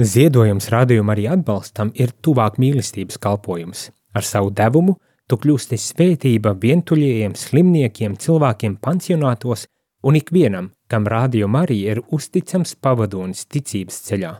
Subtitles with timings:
[0.00, 3.90] Ziedojums rādījuma arī atbalstam ir tuvāk mīlestības kalpojums.
[4.16, 4.94] Ar savu devumu
[5.28, 9.66] tu kļūsti svētība vientuļajiem, slimniekiem, cilvēkiem pansionātos
[10.00, 14.32] un ikvienam, kam rādījuma arī ir uzticams pavadonis ticības ceļā,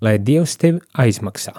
[0.00, 1.58] lai Dievs tevi aizmaksā.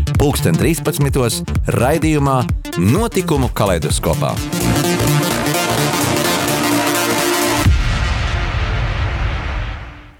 [0.21, 1.49] pulksten 13.
[1.73, 2.35] raidījumā
[2.77, 4.35] Notikumu kaleidoskopā.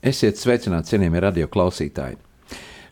[0.02, 2.18] Esiet sveicināti, cienījamie radio klausītāji.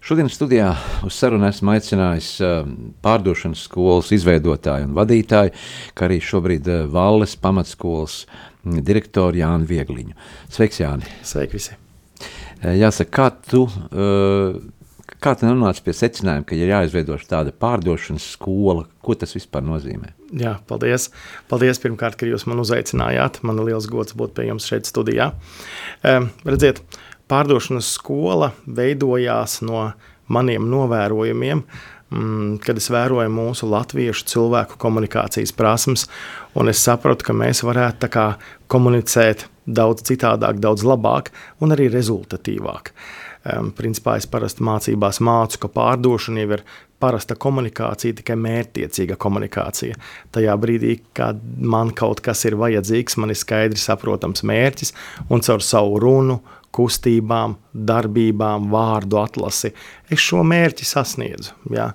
[0.05, 0.69] Šodien studijā
[1.07, 5.57] uz sarunu esmu aicinājis um, pārdošanas skolas izveidotāju un vadītāju,
[5.97, 10.13] kā arī šobrīd uh, Valles pamatskolas mm, direktoru Jānu Viegliņu.
[10.53, 11.09] Sveiks, Jāni!
[11.25, 11.85] Sveiki visi!
[12.61, 14.61] Jāsaka, kā tu, uh,
[15.23, 18.87] kā tu nonāci pie secinājuma, ka ir jāizveido tāda pārdošanas skola?
[19.03, 20.13] Ko tas vispār nozīmē?
[20.39, 21.09] Jā, paldies.
[21.51, 23.41] Paldies pirmkārt, ka jūs man uzaicinājāt.
[23.47, 25.31] Man ir liels gods būt pie jums šeit studijā.
[26.05, 26.83] Um, redziet,
[27.31, 29.89] pārdošanas skola veidojās no
[30.29, 31.63] maniem novērojumiem,
[32.13, 36.05] mm, kad es vēroju mūsu latviešu cilvēku komunikācijas prasmes,
[36.53, 38.11] un es sapratu, ka mēs varētu
[38.69, 42.93] komunicēt daudz citādāk, daudz labāk un arī rezultatīvāk.
[43.77, 46.63] Principā es parasti mācībās mācu, ka pārdošana jau ir
[46.99, 49.95] parasta komunikācija, tikai mērķtiecīga komunikācija.
[50.35, 54.91] Tajā brīdī, kad man kaut kas ir vajadzīgs, man ir skaidri saprotams mērķis,
[55.31, 56.41] un caur savu runu,
[56.75, 59.71] kustībām, darbībām, vārdu atlasi,
[60.11, 61.55] es šo mērķi sasniedzu.
[61.73, 61.91] Ja?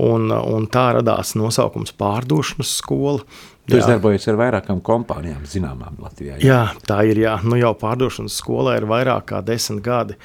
[0.00, 3.24] Un, un tā radās nosaukums pārdošanas skola.
[3.70, 6.38] Tu darbojies ar vairākām kompānijām, zināmām Latvijā.
[6.40, 7.20] Jā, jā tā ir.
[7.22, 7.36] Jā.
[7.46, 10.16] Nu, jau pārdošanas skolā ir vairāk kā desmit gadi.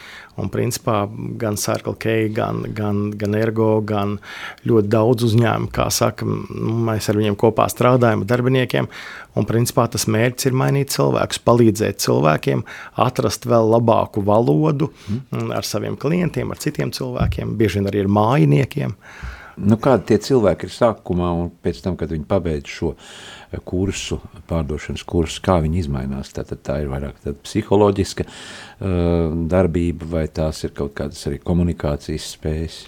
[0.42, 1.06] Un, principā,
[1.40, 4.18] gan Circle K, gan, gan, gan Ergo, gan
[4.68, 8.90] ļoti daudz uzņēmumu, kā saka, nu, mēs ar viņiem kopā strādājam, darbiniekiem.
[9.40, 12.66] Un, principā, tas mērķis ir mainīt cilvēkus, palīdzēt cilvēkiem
[13.06, 15.56] atrast vēl labāku valodu mm.
[15.56, 19.00] ar saviem klientiem, ar citiem cilvēkiem, bieži vien arī ar mājiniekiem.
[19.56, 23.06] Nu, kādi tie cilvēki ir sākumā un pēc tam, kad viņi pabeidz šo eh,
[23.68, 24.20] kursu,
[24.50, 26.34] pārdošanas kursu, kā viņi izmainās?
[26.36, 32.80] Tātad tā ir vairāk psiholoģiska uh, darbība vai tās ir kaut kādas arī komunikācijas spējas?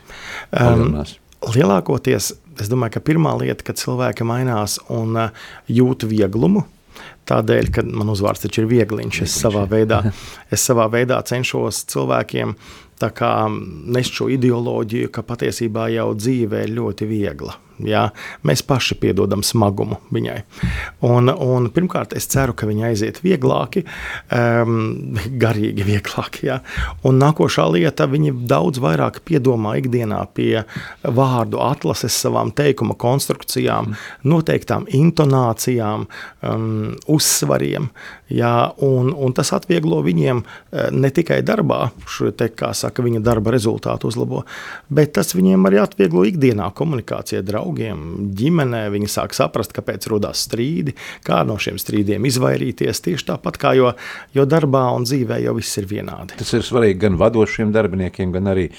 [0.51, 0.97] Um,
[1.53, 6.65] lielākoties, es domāju, ka pirmā lieta, kad cilvēki mainās un uh, jūt vieglumu,
[7.27, 9.99] Tādēļ, ka man uzvārds taču ir viegliņš, es savā veidā,
[10.53, 12.55] es savā veidā cenšos cilvēkiem
[12.97, 17.57] nest šo ideoloģiju, ka patiesībā jau dzīve ir ļoti viegla.
[17.85, 18.07] Ja?
[18.47, 20.37] Mēs paši piedodam smagumu viņai.
[21.05, 23.83] Un, un pirmkārt, es ceru, ka viņa aiziet vieglāki,
[24.33, 26.47] um, garīgi vieglāki.
[26.49, 26.59] Ja?
[27.07, 30.63] Un nākošā lieta, viņi daudz vairāk piedomā ikdienā pie
[31.03, 33.93] vārdu atlases, savām teikuma konstrukcijām,
[34.27, 36.07] noteiktām intonācijām,
[36.41, 37.91] um, uzsvariem.
[38.33, 38.71] Ja?
[38.83, 41.91] Un, un tas atvieglo viņiem eh, ne tikai darbā,
[42.37, 44.43] te, kā saka, viņa darba rezultātu uzlabo,
[44.89, 48.87] bet tas viņiem arī atvieglo ikdienā komunikācijā draudzību draugiem, ģimenē.
[48.93, 53.01] Viņi sāk saprast, kāpēc radās strīdi, kā no šiem strīdiem izvairīties.
[53.03, 53.91] Tieši tāpat kā jo,
[54.33, 56.37] jo darbā un dzīvē jau viss ir vienādi.
[56.39, 58.69] Tas ir svarīgi gan vadošiem darbiniekiem, gan arī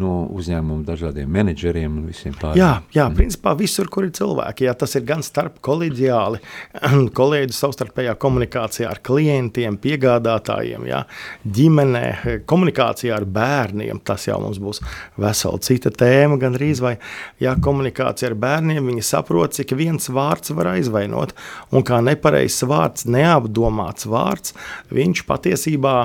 [0.00, 2.62] no uzņēmumu dažādiem menedžeriem un visiem pārējiem.
[2.62, 3.18] Jā, jā mm.
[3.18, 4.68] principā visur, kur ir cilvēki.
[4.68, 6.40] Jā, tas ir gan starp kolēģiāli,
[7.18, 11.04] kolēģu savstarpējā komunikācijā ar klientiem, piegādātājiem, jā,
[11.44, 12.06] ģimenē,
[12.48, 14.02] komunikācijā ar bērniem.
[14.08, 14.80] Tas jau mums būs
[15.20, 16.94] vesela cita tēma, gan arī vai
[17.42, 21.34] jā, komunikācija ar bērniem, viņi saprot, cik viens vārds var aizvainot.
[21.74, 24.56] Un kā nepareizs vārds, neapdomāts vārds,
[24.94, 25.98] viņš patiesībā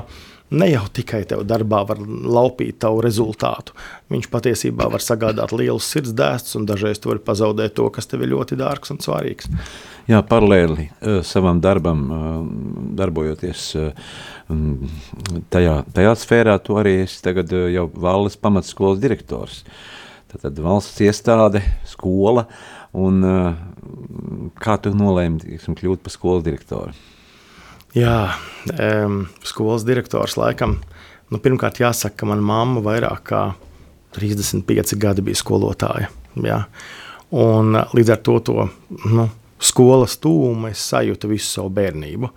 [0.53, 3.73] ne jau tikai tev darbā var laupīt tavu rezultātu.
[4.13, 8.33] Viņš patiesībā var sagādāt lielus sirdsdēstus, un dažreiz tu vari pazaudēt to, kas tev ir
[8.35, 9.49] ļoti dārgs un svarīgs.
[10.09, 12.37] Jā, paralēli uh, savam darbam, uh,
[12.99, 14.13] darbojoties uh,
[15.53, 19.63] tajā, tajā sfērā, tu arī esi tagad jau Valles pamatskolas direktors.
[19.63, 20.02] Uh,
[20.41, 22.47] Tad valsts iestāde, skola.
[22.97, 26.93] Un, uh, kā tu nolēmi kļūt par skolas direktoru?
[27.93, 28.33] Jā,
[28.73, 30.79] um, skolas direktors laikam.
[31.29, 33.43] Nu, pirmkārt, jāsaka, ka manā mamma vairāk kā
[34.17, 36.09] 35 gadi bija skolotāja.
[36.41, 36.63] Jā.
[37.33, 38.67] Un, līdz ar to, to
[39.09, 39.27] nu,
[39.61, 42.29] skolas tūmu es sajūtu visu savu bērnību.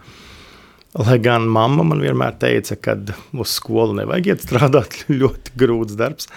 [0.97, 2.95] Lai gan mamma man vienmēr teica, ka
[3.37, 6.31] uz skolu nevajag iet strādāt, ļoti grūts darbs.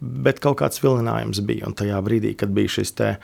[0.00, 1.68] Bet kaut kāds vilinājums bija.
[1.68, 3.14] Un tajā brīdī, kad bija šis te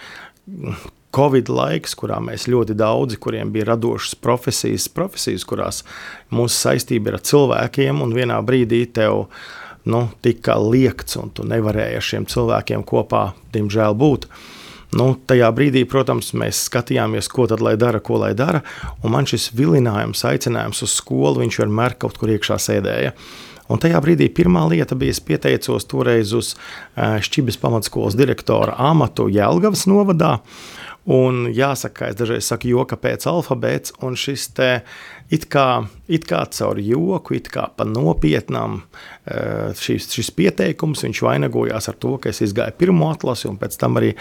[1.16, 5.80] Covid laiks, kurā mēs ļoti daudzi, kuriem bija radošas profesijas, profesijas kurās
[6.34, 9.24] mūsu saistība ir ar cilvēkiem, un vienā brīdī tev
[9.88, 14.28] nu, tika liekts, un tu nevarēji ar šiem cilvēkiem kopā, diemžēl, būt.
[14.96, 18.62] Nu, tajā brīdī, protams, mēs skatījāmies, ko tad lai dara, ko lai dara.
[19.02, 23.16] Man šis vilinājums, aicinājums uz skolu, viņš vienmēr kaut kur iekšā sēdēja.
[23.72, 26.54] Un tajā brīdī pirmā lieta bija, es pieteicos toreiz uz
[26.96, 30.36] Šķibas pamatskolas direktora amatu Jēlgavas novadā.
[31.06, 34.70] Un jāsaka, es dažreiz saku, joka pēc alfabēta, un šis te
[35.32, 38.78] it kā, it kā caur joku, it kā pa nopietnām,
[39.26, 43.76] eh, šis, šis pieteikums, viņš vainagojās ar to, ka es izgāju pirmo atlasi, un pēc
[43.80, 44.12] tam arī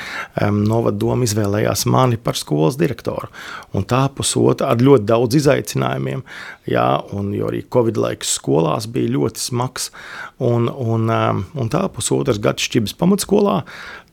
[0.41, 3.29] um, novadoma izvēlējās mani par skolas direktoru.
[3.77, 6.25] Un tā pusotra ar ļoti daudz izaicinājumiem,
[6.71, 9.91] jā, un jo arī Covid laiks skolās bija ļoti smags,
[10.39, 13.61] un, un, um, un tā pusotras gads šķibas pamatskolā,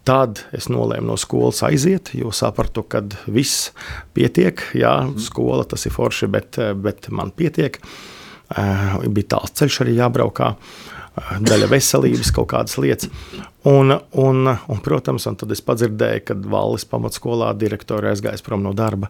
[0.09, 3.71] Tad es nolēmu no skolas aiziet, jo sapratu, ka viss
[4.17, 4.59] pietiek.
[4.75, 5.21] Jā, mm.
[5.23, 7.79] skola tas ir forši, bet, bet man pietiek.
[8.53, 13.09] Uh, bija tāls ceļš arī jābraukā, uh, daļa veselības, kaut kādas lietas.
[13.71, 18.75] Un, un, un, protams, un tad es padzirdēju, kad Vallis pamatskolā direktori aizgājis prom no
[18.77, 19.09] darba.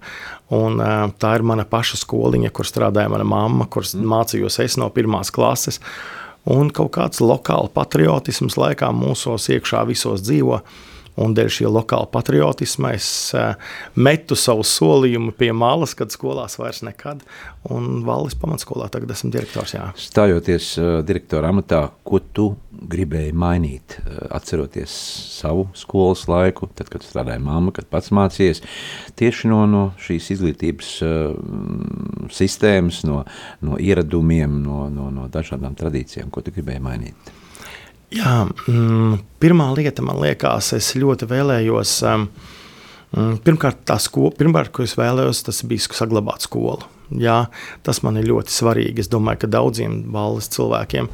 [0.52, 4.10] Un, uh, tā ir mana paša skoliņa, kur strādāja mana mamma, kur mm.
[4.12, 5.80] mācījos es no pirmās klases.
[5.80, 10.62] Uh, un kaut kāds lokāls patriotisms laikā mūsos iekšā visos dzīvo.
[11.20, 13.06] Un dēļ šī lokāla patriotisma es
[13.37, 13.53] uh,
[14.00, 17.20] metu savu solījumu pie malas, kad skolās vairs nekad.
[17.69, 19.75] Un Vallis pamatskolā tagad esmu direktors.
[19.76, 19.91] Jā.
[20.00, 23.99] Stājoties uh, direktora amatā, ko tu gribēji mainīt?
[24.00, 24.94] Uh, atceroties
[25.37, 28.64] savu skolas laiku, tad, kad strādāja mamma, kad pats mācījies,
[29.20, 30.94] tieši no, no šīs izglītības
[32.32, 33.23] sistēmas, no,
[33.61, 37.32] no ieradumiem, no, no, no dažādām tradīcijām, ko tu gribēji mainīt?
[38.12, 41.94] Jā, mm, pirmā lieta, man liekas, es ļoti vēlējos.
[43.12, 46.88] Mm, pirmkārt, tā skola, pirmkārt, ko es vēlējos, tas bija saglabāt skolu.
[47.20, 47.47] Jā,
[47.85, 49.03] tas man ir ļoti svarīgi.
[49.05, 51.11] Es domāju, ka daudziem valsts cilvēkiem.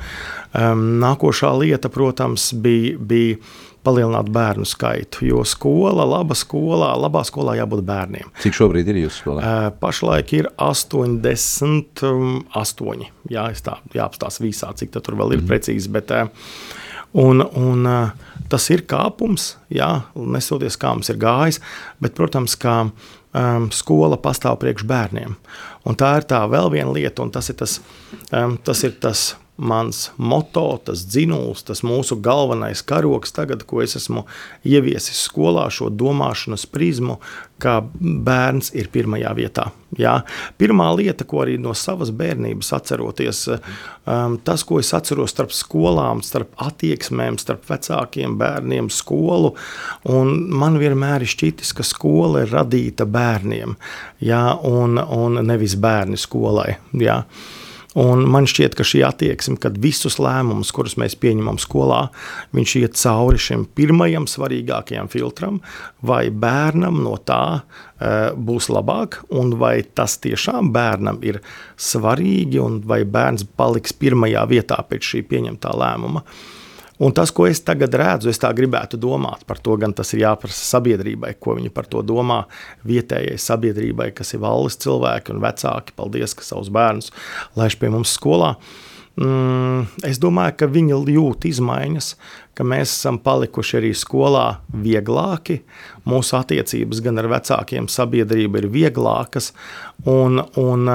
[0.55, 3.41] Um, nākošā lieta, protams, bija, bija
[3.87, 5.25] palielināt bērnu skaitu.
[5.29, 8.31] Jo skola, laba skolā, labā skolā jābūt bērniem.
[8.43, 9.55] Cik šobrīd ir jūsu skolā?
[9.81, 12.05] Pašlaik ir 88.
[12.09, 15.51] Um, jā, es tā jāapstāsta visā, cik tur vēl ir mm -hmm.
[15.51, 15.89] precīzi.
[15.95, 16.15] Bet,
[17.17, 17.87] Un, un,
[18.53, 21.61] tas ir kāpums, jā, nesoties kā mums ir gājis,
[22.03, 25.37] bet, protams, kā um, skola pastāv priekš bērniem.
[25.89, 27.79] Un tā ir tā vēl viena lieta, un tas ir tas,
[28.33, 33.97] um, tas, ir tas mans moto, tas dzinums, tas mūsu galvenais karoks, tagad, ko es
[33.99, 34.23] esmu
[34.63, 37.19] ieviesis skolā, šo domāšanas prizmu,
[37.59, 39.67] kā bērns ir pirmajā vietā.
[39.99, 40.21] Jā.
[40.61, 46.23] Pirmā lieta, ko arī no savas bērnības atceroties, um, tas, ko es atceros starp skolām,
[46.23, 49.55] starp attieksmēm, starp vecākiem bērniem, skolu.
[50.07, 53.75] Man vienmēr ir šķitis, ka skola ir radīta bērniem,
[54.23, 56.77] jā, un, un nevis bērni skolai.
[56.95, 57.25] Jā.
[57.97, 62.03] Un man šķiet, ka šī attieksme, kad visus lēmumus, kurus mēs pieņemam skolā,
[62.53, 65.63] viņš iet cauri šim pirmajam svarīgākajam filtram,
[66.05, 71.41] vai bērnam no tā uh, būs labāk, un vai tas tiešām bērnam ir
[71.81, 76.27] svarīgi, un vai bērns paliks pirmajā vietā pēc šī pieņemtā lēmuma.
[76.99, 80.25] Un tas, ko es tagad redzu, es tā gribētu domāt par to, gan tas ir
[80.25, 82.41] jāprasa sabiedrībai, ko viņi par to domā,
[82.89, 85.95] vietējai sabiedrībai, kas ir valsts cilvēki un vecāki.
[85.99, 87.13] Paldies, ka savus bērnus
[87.59, 88.57] laiž pie mums skolā.
[89.19, 92.13] Mm, es domāju, ka viņi jūt izmaiņas,
[92.55, 95.63] ka mēs esam palikuši arī skolā vieglāki.
[96.07, 99.51] Mūsu attiecības gan ar vecākiem, sabiedrība ir vieglākas.
[100.07, 100.87] Un, un,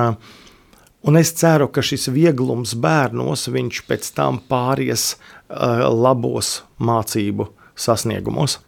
[1.04, 3.50] un es ceru, ka šis vieglums bērnos
[3.88, 5.18] pēc tam pāries
[5.54, 8.60] labos mācību sasniegumos.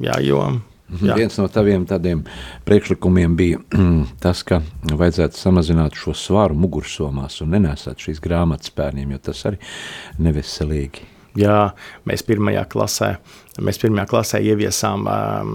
[0.00, 0.40] Jā, jo,
[0.88, 1.06] mhm.
[1.08, 1.16] jā.
[1.18, 2.24] Viens no taviem tādiem
[2.66, 3.62] priekšlikumiem bija
[4.22, 9.60] tas, ka vajadzētu samazināt šo svaru mugursomās un nenesāt šīs grāmatas bērniem, jo tas arī
[10.22, 11.08] neveselīgi.
[11.40, 11.72] Jā,
[12.04, 13.14] mēs pirmajā klasē
[13.60, 15.50] Mēs pirmajā klasē ieviesām um,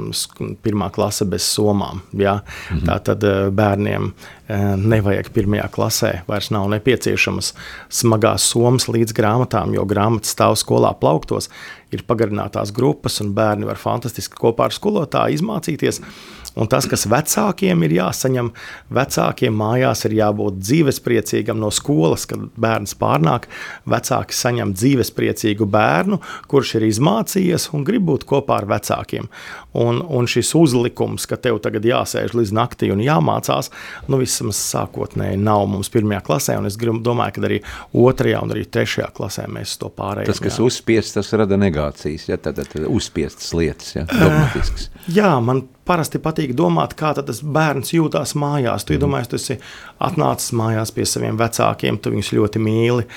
[0.62, 2.04] pirmā klase bez somām.
[2.13, 2.36] Ja?
[2.70, 2.84] Mhm.
[2.86, 7.56] Tā tad uh, bērniem uh, nevajag pirmajā klasē, vairs nav nepieciešamas
[7.89, 11.50] smagās somas līdz grāmatām, jo grāmatas stāv skolā plauktos,
[11.89, 16.04] ir pagarinātās grupas, un bērni var fantastiski kopā ar skolotāju izmācīties.
[16.57, 18.49] Un tas, kas vecākiem ir jāsaņem,
[18.93, 23.45] vecākiem mājās ir jābūt dzīvespriecīgam no skolas, kad bērns pārnāk.
[23.89, 29.29] Vecāki saņem dzīvespriecīgu bērnu, kurš ir izmācījies un grib būt kopā ar vecākiem.
[29.77, 33.69] Un, un šis uzlikums, ka tev tagad jāsēž līdz naktī un jāmācās,
[34.09, 37.61] nu vismaz sākotnēji nav mums pirmajā klasē, un es gribu, domāju, ka arī
[37.93, 40.31] otrajā un arī trešajā klasē mēs to pārējām.
[40.31, 44.89] Tas, kas uzspiests, tas rada negācijas, ja, tad, tad uzspiestas lietas, ja, dogmatiskas.
[45.13, 48.83] Jā, man parasti patīk domāt, kā tas bērns jūtas mājās.
[48.83, 48.99] Tu mm.
[48.99, 49.59] iedomājies, tu esi
[50.03, 53.07] atnācis mājās pie saviem vecākiem, tu viņus ļoti mīli.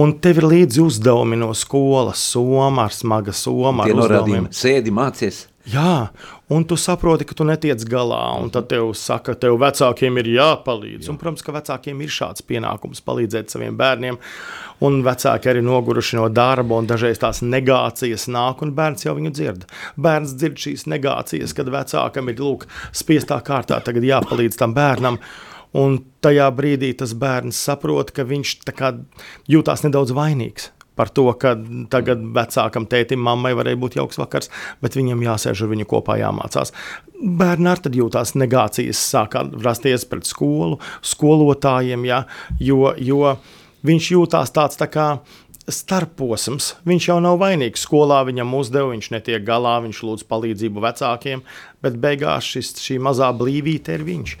[0.00, 3.86] Un tev ir līdzi uzdevumi no skolas, soma ar smaga soma.
[3.88, 5.44] Tie norādījumi, sēdi mācies.
[5.70, 6.10] Jā,
[6.50, 11.06] un tu saproti, ka tu netiec galā, un tad tev saka, tev vecākiem ir jāpalīdz.
[11.06, 11.12] Jā.
[11.12, 14.18] Un, protams, ka vecākiem ir šāds pienākums palīdzēt saviem bērniem,
[14.86, 19.32] un vecāki arī noguruši no darba, un dažreiz tās negācijas nāk, un bērns jau viņu
[19.36, 19.68] dzird.
[19.94, 23.78] Bērns dzird šīs negācijas, kad vecākam ir lūk, spiestā kārtā
[24.10, 25.20] jāpalīdz tam bērnam.
[25.78, 28.56] Un tajā brīdī tas bērns saprot, ka viņš
[29.54, 31.54] jūtas nedaudz vainīgs par to, ka
[31.92, 34.52] tagad vecākam tētim, mammai varēja būt jauks vakars,
[34.84, 36.74] bet viņam jāsēž ar viņu kopā, jāmācās.
[37.20, 42.24] Bērni ar tad jūtās negācijas, sākā rasties pret skolu, skolotājiem, ja,
[42.60, 43.36] jo, jo
[43.88, 45.12] viņš jūtās tāds tā kā
[45.70, 46.74] starposms.
[46.88, 47.84] Viņš jau nav vainīgs.
[47.86, 51.44] Skolā viņam uzdeva, viņš netiek galā, viņš lūdz palīdzību vecākiem,
[51.84, 54.36] bet beigās šis, šī mazā blīvīte ir viņš.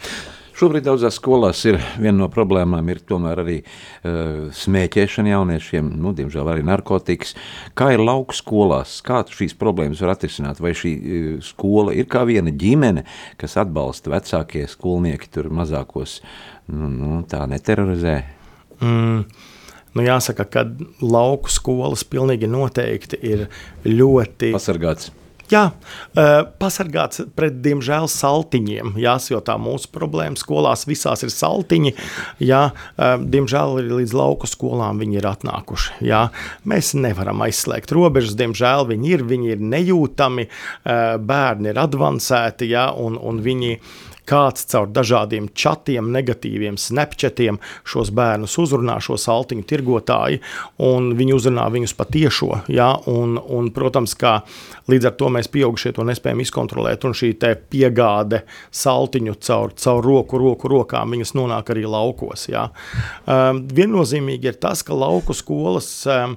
[0.60, 6.50] Šobrīd daudzās skolās ir viena no problēmām, ir tomēr arī uh, smēķēšana jauniešiem, nu, diemžēl
[6.52, 7.32] arī narkotikas.
[7.78, 10.60] Kā ir lauku skolās, kā šīs problēmas var atrisināt?
[10.60, 13.06] Vai šī uh, skola ir kā viena ģimene,
[13.40, 16.18] kas atbalsta vecākie skolnieki tur mazākos,
[16.68, 18.18] nu, nu tā neterorizē?
[18.84, 19.24] Mm.
[19.96, 20.66] Nu, jāsaka, ka
[21.00, 23.48] lauku skolas pilnīgi noteikti ir
[23.88, 25.08] ļoti pasargāts.
[25.50, 25.62] Jā,
[26.62, 28.94] pasargāts pret, diemžēl, saltiņiem.
[29.02, 31.94] Jā, jo tā mūsu problēma skolās visās ir saltiņi.
[32.46, 32.62] Jā,
[33.20, 35.98] diemžēl arī līdz lauku skolām viņi ir atnākuši.
[36.06, 36.28] Jā.
[36.70, 40.46] Mēs nevaram aizslēgt robežas, diemžēl viņi ir, viņi ir nejūtami,
[41.32, 47.58] bērni ir advancēti, jā, un, un viņi ir kāds caur dažādiem čatiem, negatīviem snapchatiem
[47.88, 50.40] šos bērnus uzrunā, šo saltiņu tirgotāji,
[50.86, 52.50] un viņi uzrunā viņus patiešo.
[52.72, 52.92] Ja?
[53.10, 54.40] Un, un, protams, ka
[54.90, 57.34] līdz ar to mēs pieaugušie to nespējam izkontrolēt, un šī
[57.70, 58.44] piegāde
[58.74, 62.48] saltiņu caur, caur roku, roku rokām, viņas nonāk arī laukos.
[62.52, 62.68] Ja?
[63.26, 66.36] Um, viennozīmīgi ir tas, ka lauku skolas um,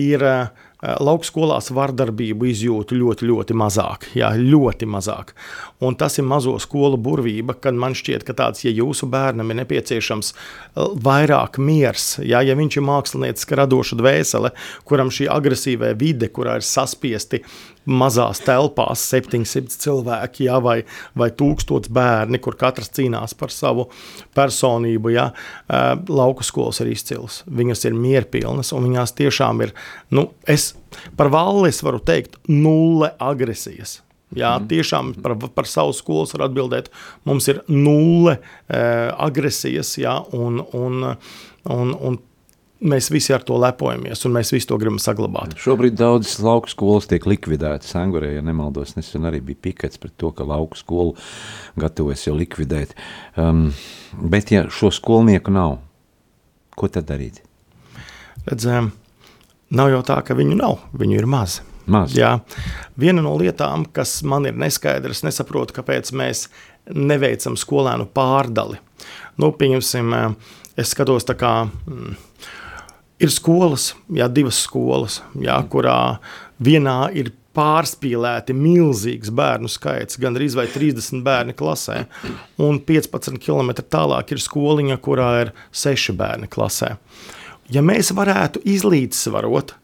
[0.00, 4.08] ir uh, Eh, lauku skolās vardarbību izjūtu ļoti, ļoti mazāk.
[4.18, 5.32] Jā, ļoti mazāk.
[5.84, 9.62] Un tas ir mazo skolu burvība, kad man šķiet, ka tāds, ja jūsu bērnam ir
[9.62, 14.52] nepieciešams eh, vairāk miers, jā, ja viņš ir mākslinieks, radoša dvēsele,
[14.84, 17.44] kuram šī agresīvā vide, kurā ir saspiesti
[17.86, 20.80] mazās telpās 700 cilvēki, ja, vai,
[21.18, 23.88] vai 1000 bērni, kur katrs cīnās par savu
[24.36, 25.12] personību.
[25.14, 25.30] Ja.
[26.08, 29.74] Lauku skolas ir izcils, viņas ir mierpilnas un viņās tiešām ir,
[30.14, 30.72] nu, es
[31.18, 34.00] par valles varu teikt, nulle agresijas.
[34.34, 34.68] Jā, mhm.
[34.70, 36.90] tiešām par, par savu skolu var atbildēt.
[37.28, 38.80] Mums ir nulle e,
[39.12, 41.12] agresijas, jā, un, un,
[41.70, 42.18] un, un
[42.82, 45.54] mēs visi ar to lepojamies, un mēs visi to gribam saglabāt.
[45.60, 47.94] Šobrīd daudzas lauku skolas tiek likvidētas.
[48.00, 51.14] Angurē, ja nemaldos, nesen arī bija pikets pret to, ka lauku skolu
[51.80, 52.96] gatavojas jau likvidēt.
[53.40, 53.68] Um,
[54.12, 55.78] bet, ja šo skolnieku nav,
[56.74, 57.40] ko tad darīt?
[58.44, 58.90] Redzēm,
[59.78, 61.60] nav jau tā, ka viņu nav, viņu ir maz.
[61.86, 62.14] Maz.
[62.16, 62.38] Jā.
[62.96, 66.46] Viena no lietām, kas man ir neskaidrs, nesaprotu, kāpēc mēs
[66.88, 68.80] neveicam skolēnu pārdali.
[69.40, 70.14] Nu, pieņemsim,
[70.80, 71.52] es skatos tā kā.
[71.84, 72.16] Mm,
[73.24, 76.18] ir skolas, jā, divas skolas, jā, kurā
[76.62, 82.02] vienā ir pārspīlēti milzīgs bērnu skaits, gandrīz vai 30 bērni klasē,
[82.62, 85.54] un 15 km tālāk ir skoliņa, kurā ir
[85.84, 86.96] 6 bērni klasē.
[87.72, 89.76] Ja mēs varētu izlīdzsvarot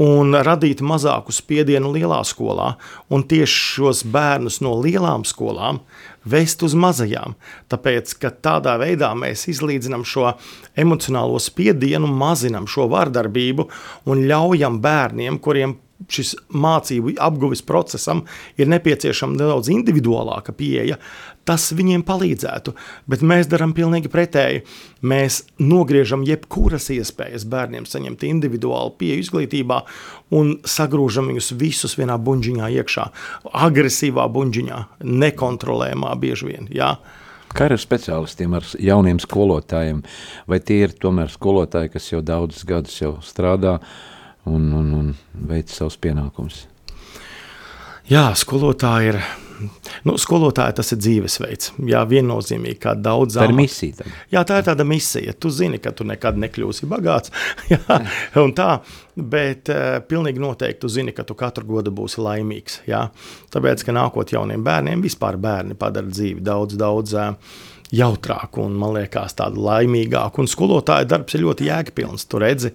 [0.00, 2.72] un radīt mazāku spiedienu lielā skolā,
[3.12, 5.82] un tieši šos bērnus no lielām skolām
[6.24, 7.36] vest uz mazajām.
[7.70, 10.32] Tāpēc, ka tādā veidā mēs izlīdzinām šo
[10.78, 13.68] emocionālo spiedienu, mazinām šo vardarbību
[14.10, 15.78] un ļaujam bērniem, kuriem
[16.08, 18.24] šis mācību apguves procesam
[18.60, 20.96] ir nepieciešama nedaudz individuālāka pieeja,
[21.48, 22.74] tas viņiem palīdzētu.
[23.10, 24.64] Bet mēs darām pilnīgi pretēji.
[25.02, 29.80] Mēs nogriežam jebkuras iespējas bērniem saņemt individuālu pieeju izglītībā
[30.36, 33.08] un sagrūžam viņus visus vienā buļģiņā iekšā,
[33.66, 34.84] agresīvā buļģiņā,
[35.24, 36.70] nekontrolējumā bieži vien.
[36.74, 36.94] Jā.
[37.50, 40.04] Kā ar speciālistiem, ar jauniem skolotājiem?
[40.46, 43.80] Vai tie ir tomēr skolotāji, kas jau daudzus gadus jau strādā
[44.48, 45.12] un, un, un
[45.50, 46.64] veic savus pienākumus?
[48.10, 49.22] Jā, skolotāji ir
[50.06, 51.74] Nu, skolotāja tas ir dzīvesveids.
[51.88, 53.98] Jā, viennozīmīgi, kā daudz Tā ir misija.
[53.98, 54.14] Tad.
[54.32, 55.34] Jā, tā ir tāda misija.
[55.36, 57.32] Tu zini, ka tu nekad nekļūsi bagāts.
[57.72, 57.98] jā,
[58.40, 58.70] un tā,
[59.16, 62.80] bet uh, pilnīgi noteikti tu zini, ka tu katru godu būsi laimīgs.
[62.88, 63.06] Jā?
[63.52, 67.16] Tāpēc, ka nākot jauniem bērniem, vispār bērni padara dzīvi daudz, daudz.
[67.16, 70.44] Uh, jautrāku un, man liekas, tādu laimīgāku.
[70.44, 72.26] Un skolotāja darbs ir ļoti jēgpilns.
[72.30, 72.72] Tu redzi,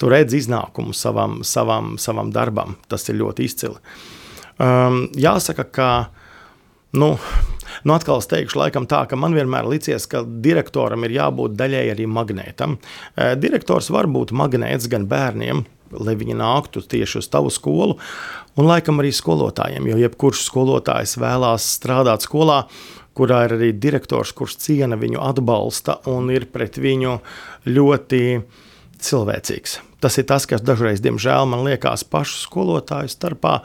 [0.00, 2.76] tu redzi iznākumu savam, savam, savam darbam.
[2.88, 3.80] Tas ir ļoti izcili.
[4.58, 5.90] Um, jāsaka, ka.
[6.96, 7.10] Nu,
[7.84, 11.92] nu atkal es teikšu, laikam tā, ka man vienmēr licies, ka direktoram ir jābūt daļēji
[11.92, 12.78] arī magnētam.
[12.78, 17.98] Uh, direktors var būt magnēts gan bērniem, lai viņi nāktu tieši uz tavu skolu,
[18.56, 19.88] un laikam arī skolotājiem.
[19.92, 22.62] Jo jebkurš skolotājs vēlās strādāt skolā,
[23.18, 27.18] kurā ir arī direktors, kurš ciena viņu atbalsta un ir pret viņu
[27.68, 28.22] ļoti
[29.02, 29.78] cilvēcīgs.
[29.98, 33.58] Tas ir tas, kas dažreiz, diemžēl, man liekas, pašu skolotāju starpā,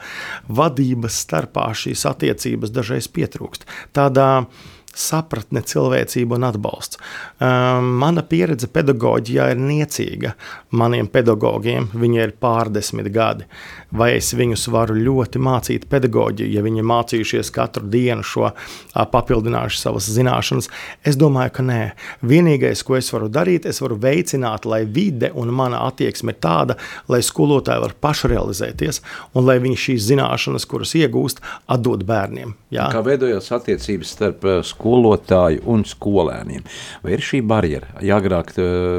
[0.50, 3.68] vadības starpā šīs attiecības dažreiz pietrūkst.
[3.94, 4.46] Tādā
[4.94, 6.98] sapratne, cilvēcība un atbalsts.
[7.42, 10.34] Um, mana pieredze pedagoģijā ir niecīga.
[10.78, 13.48] Maniem pedagogiem viņi ir pārdesmit gadi.
[13.94, 18.50] Vai es viņus varu ļoti mācīt pedagoģiju, ja viņi ir mācījušies katru dienu šo
[18.94, 20.70] papildinājuši savas zināšanas?
[21.06, 21.80] Es domāju, ka nē.
[22.22, 26.78] Vienīgais, ko es varu darīt, es varu veicināt, lai vide un mana attieksme ir tāda,
[27.10, 29.02] lai skolotāji var pašrealizēties
[29.34, 32.54] un lai viņi šīs zināšanas, kuras iegūst, atdod bērniem.
[32.74, 32.88] Jā?
[32.94, 35.64] Kā veidojās attiecības starp skolotāju?
[35.64, 36.64] un skolēniem.
[37.04, 37.90] Vai ir šī barjera?
[38.04, 38.54] Ja agrāk,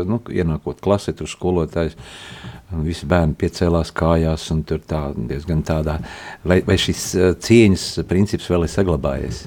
[0.07, 1.97] nu, ienākot klasē, tur skolotājs,
[2.71, 5.99] visi bērni piecēlās kājās un tur tā diezgan tādā,
[6.43, 7.07] vai, vai šis
[7.45, 9.45] cieņas princips vēl ir saglabājies?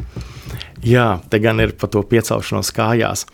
[0.87, 3.27] Jā, te gan ir par to piecelšanos kājās.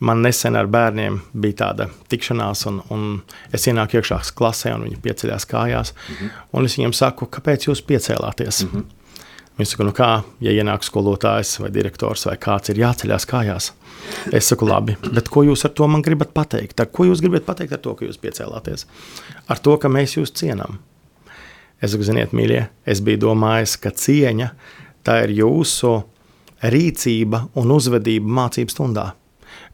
[0.00, 3.06] Man nesen ar bērniem bija tāda tikšanās, un, un
[3.54, 5.92] es ienāku iekšā klasē, un viņi pieceļās kājās.
[5.94, 6.64] Mm -hmm.
[6.66, 8.64] Es viņiem saku, kāpēc jūs piecēlāties?
[8.64, 8.97] Mm -hmm.
[9.58, 13.72] Viņš saka, nu kā, ja ienāk skolotājs vai direktors vai kāds ir jāceļās kājās.
[14.30, 16.78] Es saku, labi, bet ko jūs ar to man gribat pateikt?
[16.78, 18.86] Ar ko jūs gribat pateikt ar to, ka jūs piecēlāties?
[19.50, 20.78] Ar to, ka mēs jūs cienām.
[21.82, 24.52] Es saku, ziniet, mīļie, es biju domājis, ka cieņa
[25.06, 25.96] tā ir jūsu
[26.62, 29.08] rīcība un uzvedība mācību stundā.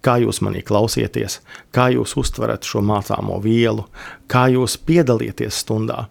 [0.04, 3.84] Kā jūs manī klausieties, kā jūs uztverat šo mācāmo vielu,
[4.28, 6.06] kā jūs piedalieties stundā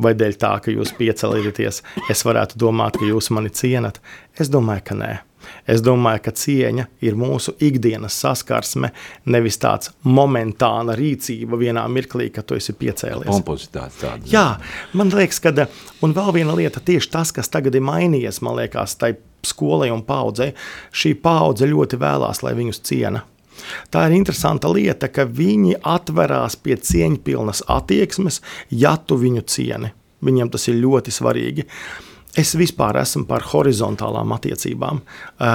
[0.00, 4.00] vai dēļ tā, ka jūs piecelieties, es varētu domāt, ka jūs mani cienat.
[4.38, 5.12] Es domāju, ka nē.
[5.68, 8.90] Es domāju, ka cieņa ir mūsu ikdienas saskarsme,
[9.28, 13.28] nevis tāds momentāna rīcība vienā mirklī, kad tu esi piecēlies.
[13.28, 14.30] Kompozitāte tāda.
[14.30, 14.46] Jā,
[14.96, 15.52] man liekas, ka,
[16.04, 19.14] un vēl viena lieta, tieši tas, kas tagad ir mainījies, man liekas, tai
[19.44, 20.54] skolai un paudzei,
[20.96, 23.24] šī paudze ļoti vēlās, lai viņus ciena.
[23.90, 28.40] Tā ir interesanta lieta, ka viņi atverās pie cieņpilnas attieksmes,
[28.70, 29.92] ja tu viņu cieni.
[30.24, 31.68] Viņiem tas ir ļoti svarīgi.
[32.34, 35.04] Es vispār esmu par horizontālām attiecībām,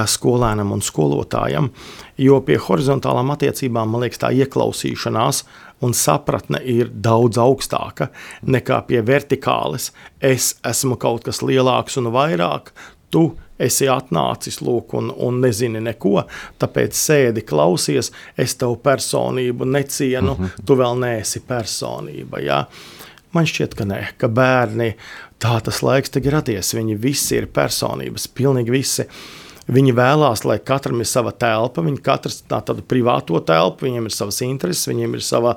[0.08, 1.68] skolēnam un skolotājam,
[2.16, 5.42] jo pie horizontālām attiecībām, man liekas, tā ieklausīšanās
[5.84, 8.08] un sapratne ir daudz augstāka
[8.48, 9.90] nekā pie vertikāles.
[10.24, 12.72] Es esmu kaut kas lielāks un vairāk,
[13.10, 16.24] tu esi atnācis lūk, un, un nezini neko,
[16.62, 20.66] tāpēc sēdi, klausies, es tev personību necienu, mm -hmm.
[20.66, 22.40] tu vēl neesi personība.
[22.40, 22.66] Jā.
[23.32, 24.96] Man šķiet, ka nē, ka bērni
[25.40, 26.74] tā tas laiks tagad radies.
[26.74, 29.06] Viņi visi ir personības, pilnīgi visi.
[29.70, 34.16] Viņi vēlās, lai katram ir sava telpa, viņi katrs tā tādu privāto telpu, viņiem ir
[34.16, 35.56] savas intereses, viņiem ir sava,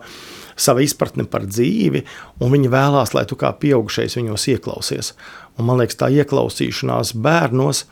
[0.52, 2.04] sava izpratne par dzīvi,
[2.44, 5.14] un viņi vēlās, lai tu kā pieaugušais viņos ieklausies.
[5.56, 7.86] Un, man liekas, tā ieklausīšanās bērnos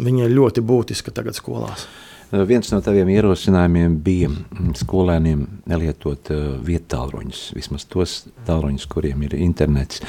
[0.00, 1.84] ir ļoti būtiska tagad skolās.
[2.32, 4.30] Viens no taviem ierosinājumiem bija
[4.80, 6.30] skolēniem nelietot
[6.64, 8.14] vietu tālruņus, vismaz tos
[8.46, 10.00] tālruņus, kuriem ir internets.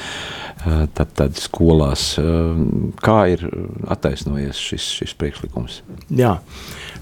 [0.64, 2.54] Uh, tad, tad skolās, uh,
[3.04, 3.42] kā ir
[3.92, 5.82] attaisnojies šis, šis priekšlikums?
[6.16, 6.30] Jā,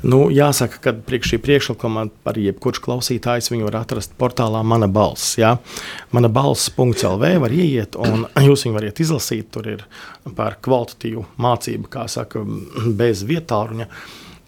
[0.03, 5.37] nu, jāsaka, ka priekš šī priekšlikuma arī jebkurš klausītājs viņu var atrast portālā Mana balss.
[5.39, 5.53] Jā.
[6.11, 9.53] Mana balss.lv var ieiet un jūs viņu varat izlasīt.
[9.55, 9.87] Tur ir
[10.35, 12.43] par kvalitatīvu mācību, kā saka,
[12.99, 13.91] bez vietāruņa.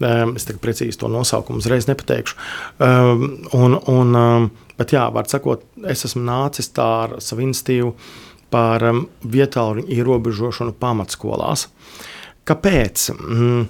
[0.04, 2.36] Es tagad precīzi to nosaukumu uzreiz nepateikšu.
[3.56, 4.18] Un, un,
[4.78, 7.94] bet, jā, var sakot, es esmu nācis tā ar savu institīvu
[8.52, 8.84] par
[9.24, 11.68] vietālu ierobežošanu pamatskolās.
[12.44, 13.08] Kāpēc?
[13.14, 13.64] Mm,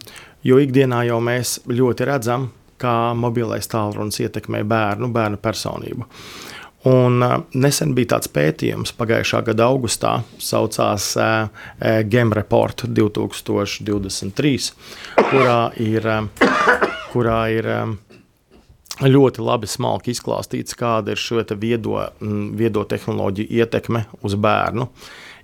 [0.44, 2.48] jo ikdienā jau mēs ļoti redzam,
[2.80, 6.08] kā mobilais tālrunis ietekmē bērnu, bērnu personību.
[6.84, 14.68] Un, uh, nesen bija tāds pētījums, pagājušā gada augustā, saucās uh, uh, Game Report 2023,
[15.16, 16.50] kurā ir, uh,
[17.14, 17.70] kurā ir
[19.00, 24.86] ļoti labi smalki izklāstīts, kāda ir šo viedo, viedo tehnoloģiju ietekme uz bērnu.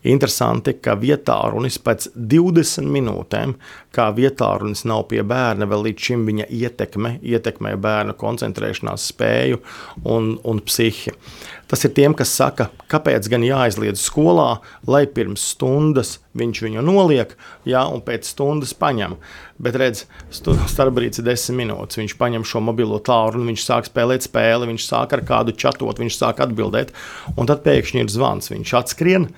[0.08, 3.52] Interesanti, ka vietā runis pēc 20 minūtēm,
[3.92, 9.60] kā vietā runis nav pie bērna, vēl līdz šim viņa ietekme, ietekmē bērnu koncentrēšanās spēju
[10.08, 11.12] un, un psihi.
[11.70, 14.56] Tas ir tiem, kas saka, kāpēc gan jāaizliedz skolā,
[14.90, 17.36] lai pirms stundas viņš viņu noliek,
[17.68, 19.14] jā, un pēc stundas paņem.
[19.60, 22.00] Bet redz, starpbrīdis ir desmit minūtes.
[22.00, 26.18] Viņš paņem šo mobilo tālruni, viņš sāk spēlēt spēli, viņš sāk ar kādu čatot, viņš
[26.18, 26.94] sāk atbildēt,
[27.36, 28.50] un tad pēkšņi ir zvans.
[28.50, 29.28] Viņš atskrien,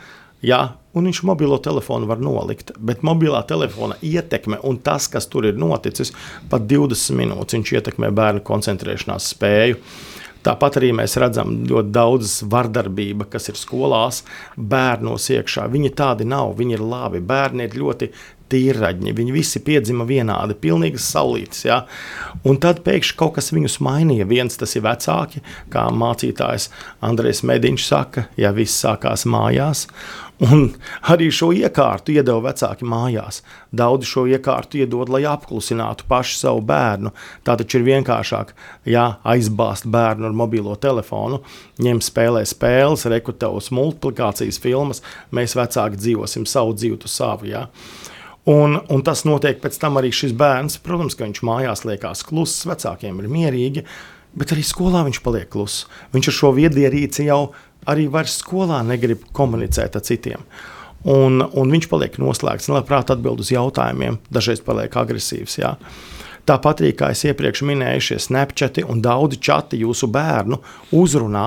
[0.42, 2.74] jā, un viņš mobilo telefonu var nolikt.
[2.78, 6.12] Bet mobilā telefona ietekme un tas, kas tur ir noticis,
[6.50, 9.80] pat 20 minūtes, viņš ietekmē bērnu koncentrēšanās spēju.
[10.42, 14.24] Tāpat arī mēs redzam ļoti daudz vardarbība, kas ir skolās,
[14.58, 15.68] bērnos iekšā.
[15.70, 17.20] Viņi tādi nav, viņi ir labi.
[17.22, 18.08] Bērni ir ļoti
[18.52, 21.62] tīraģi, viņi visi piedzima vienādi, pilnīgi saulītas.
[21.68, 21.78] Ja?
[22.48, 24.28] Un tad pēkšņi kaut kas viņus mainīja.
[24.28, 26.68] Viens tas ir vecāki, kā mācītājs
[27.06, 29.86] Andrēs Mediņš saka, ja viss sākās mājās.
[30.42, 30.72] Un
[31.06, 33.42] arī šo iekārtu iedeva vecāki mājās.
[33.70, 37.12] Daudzi šo iekārtu iedod, lai apklusinātu pašu savu bērnu.
[37.46, 38.50] Tā taču ir vienkāršāk,
[38.90, 41.44] ja aizbāzt bērnu ar mobilo telefonu,
[41.82, 47.46] ņem spēlē spēles, rekrutēs multiplikācijas filmas, mēs vecāki dzīvosim savu dzīvi, tu savu.
[47.52, 47.68] Ja?
[48.50, 50.80] Un, un tas notiek pēc tam arī šis bērns.
[50.82, 53.84] Protams, ka viņš mājās liekas kluss, vecākiem ir mierīgi,
[54.34, 55.86] bet arī skolā viņš paliek kluss.
[56.10, 57.52] Viņš ar šo viedierīci jau
[57.90, 60.46] arī vairs skolā negrib komunicēt ar citiem.
[61.08, 65.58] Un, un viņš paliek noslēgts, nelabprāt atbild uz jautājumiem, dažreiz paliek agresīvs.
[65.58, 65.74] Jā.
[66.46, 70.58] Tāpat arī, kā es iepriekš minēju, šie snapchati un daudzi čati jūsu bērnu
[70.98, 71.46] uzrunā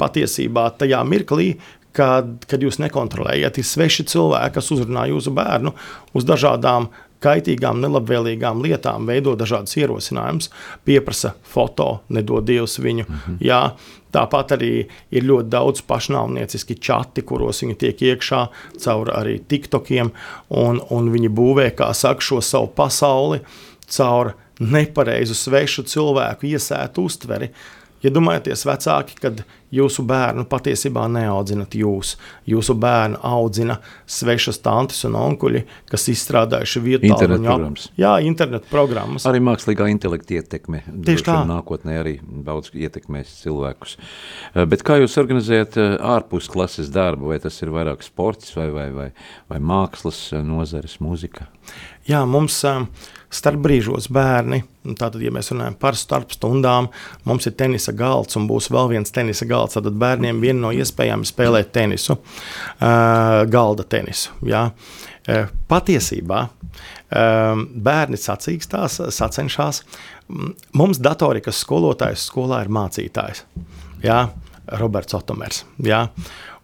[0.00, 1.54] patiesībā tajā mirklī,
[1.94, 3.60] kad, kad jūs nekontrolējat.
[3.60, 5.72] Ir sveši cilvēki, kas uzrunā jūsu bērnu
[6.16, 6.90] uz dažādām
[7.24, 10.50] kaitīgām, nelabvēlīgām lietām, veido dažādas ierosinājumus,
[10.84, 13.04] pieprasa foto, nedod Dievs viņu.
[13.08, 13.36] Mm -hmm.
[13.40, 13.62] Jā,
[14.14, 14.70] Tāpat arī
[15.10, 18.46] ir ļoti daudz pašnāvnieciski čati, kuros viņi tiek iekšā
[18.84, 20.12] caur arī tiktokiem,
[20.54, 23.40] un, un viņi būvē, kā saka, šo savu pasauli
[23.90, 27.50] caur nepareizu svešu cilvēku iesētu uztveri.
[28.04, 29.40] Iedomājieties, ja vecāki, kad
[29.74, 32.14] jūsu bērnu patiesībā neaudzinat jūs.
[32.48, 37.88] Jūsu bērnu audzina svešas tantes un onkuļi, kas izstrādājuši internetu programmas.
[38.00, 39.26] Jā, internetu programmas.
[39.30, 40.84] Arī mākslīgā intelekta ietekme.
[41.06, 41.38] Tieši tā.
[41.48, 43.96] Nākotnē arī daudz ietekmēs cilvēkus.
[44.52, 47.32] Eh, bet kā jūs organizējat eh, ārpus klases darbu?
[47.32, 49.10] Vai tas ir vairāk sports vai, vai, vai,
[49.50, 51.48] vai mākslas eh, nozares, mūzika?
[52.04, 52.84] Jā, mums starp
[53.42, 54.62] brīžos bērni,
[54.98, 56.88] tātad, ja mēs runājam par starp stundām,
[57.24, 59.74] mums ir tenisa galds un būs vēl viens tenisa galds.
[59.78, 62.18] Tad bērniem viena no iespējām ir spēlēt tenisu,
[62.80, 64.34] galda tenisu.
[64.46, 64.68] Jā.
[65.68, 66.48] Patiesībā
[67.10, 69.82] bērni sacīkstās, sacenšas.
[70.74, 73.44] Mums datorikas skolotājs skolā ir mācītājs.
[74.04, 74.20] Jā,
[74.80, 75.64] Roberts Otomers.
[75.84, 76.06] Jā.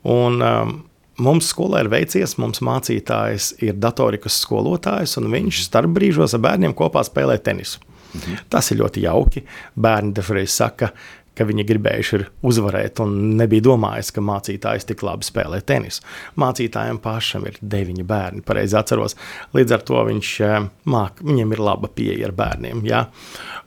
[0.09, 0.77] Un, um,
[1.21, 6.77] Mums skolā ir veicies, mums mācītājs ir datorikas skolotājs, un viņš starp brīžos ar bērniem
[6.77, 7.83] kopā spēlē tenisu.
[8.15, 8.47] Mhm.
[8.51, 9.45] Tas ir ļoti jauki.
[9.79, 10.91] Bērni dažreiz saka,
[11.37, 16.03] ka viņi gribējuši uzvarēt, un nebija domājis, ka mācītājs tik labi spēlē tenisu.
[16.41, 19.17] Mācītājiem pašam ir deviņi bērni, pareizi atceros.
[19.57, 20.59] Līdz ar to viņš eh,
[20.91, 22.83] māk, viņam ir laba pieeja ar bērniem.
[22.89, 23.07] Ja?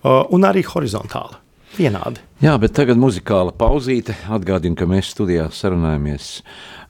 [0.03, 1.39] Un arī horizontāli.
[1.73, 2.21] Vienādi.
[2.43, 4.15] Jā, bet tagad muzikāla pauzīte.
[4.33, 6.27] Atgādinu, ka mēs studijā sarunājamies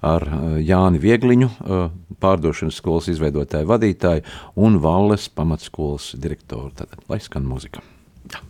[0.03, 1.85] ar eh, Jāni Viegliņu, eh,
[2.23, 4.25] pārdošanas skolas izveidotāju vadītāju
[4.59, 6.73] un Valles pamatskolas direktoru.
[6.81, 7.85] Tad, lai skan muzika.
[8.33, 8.43] Jā.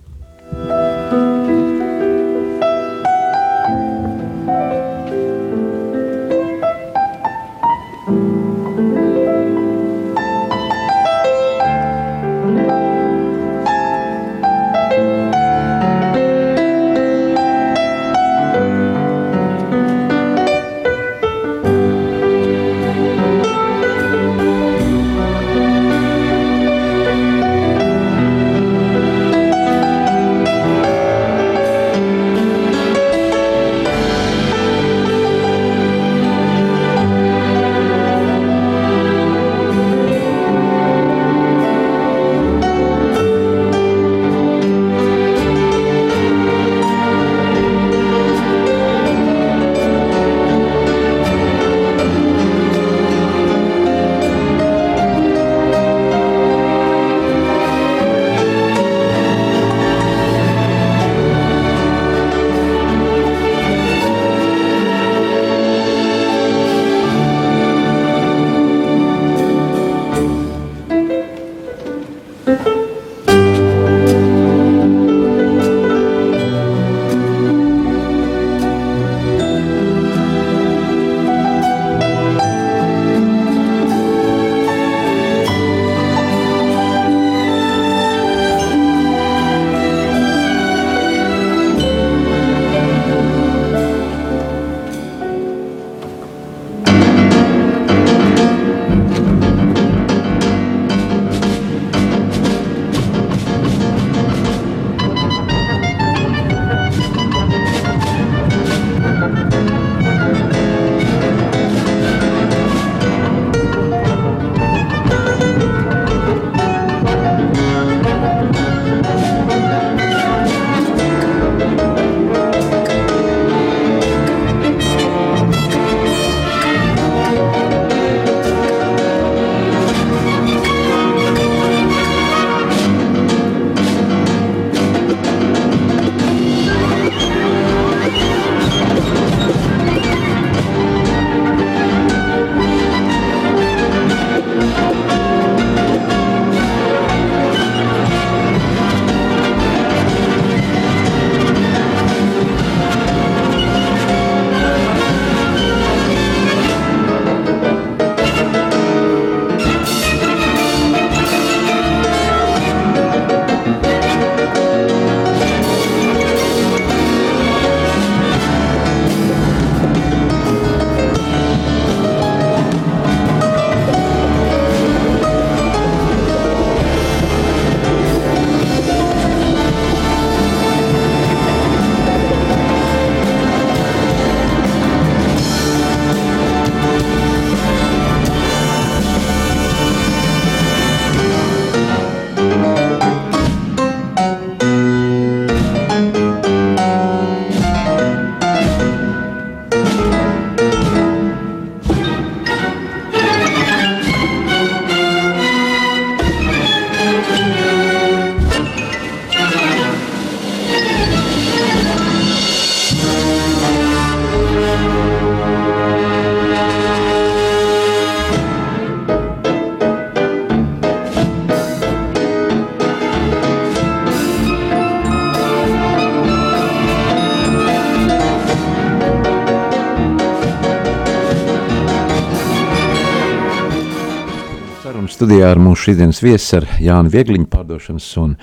[235.44, 238.36] Studijā ar mūsu šīdienas viesu ar Jānu Viegliņu pārdošanas un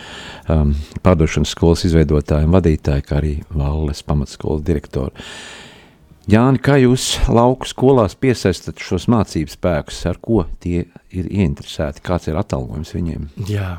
[0.53, 5.15] um, pārdošanas skolas izveidotāju un vadītāju, kā arī Valles pamatskolas direktoru.
[6.31, 12.29] Jāni, kā jūs lauku skolās piesaistat šos mācību spēkus, ar ko tie ir ieinteresēti, kāds
[12.29, 13.31] ir atalgojums viņiem?
[13.49, 13.79] Jā,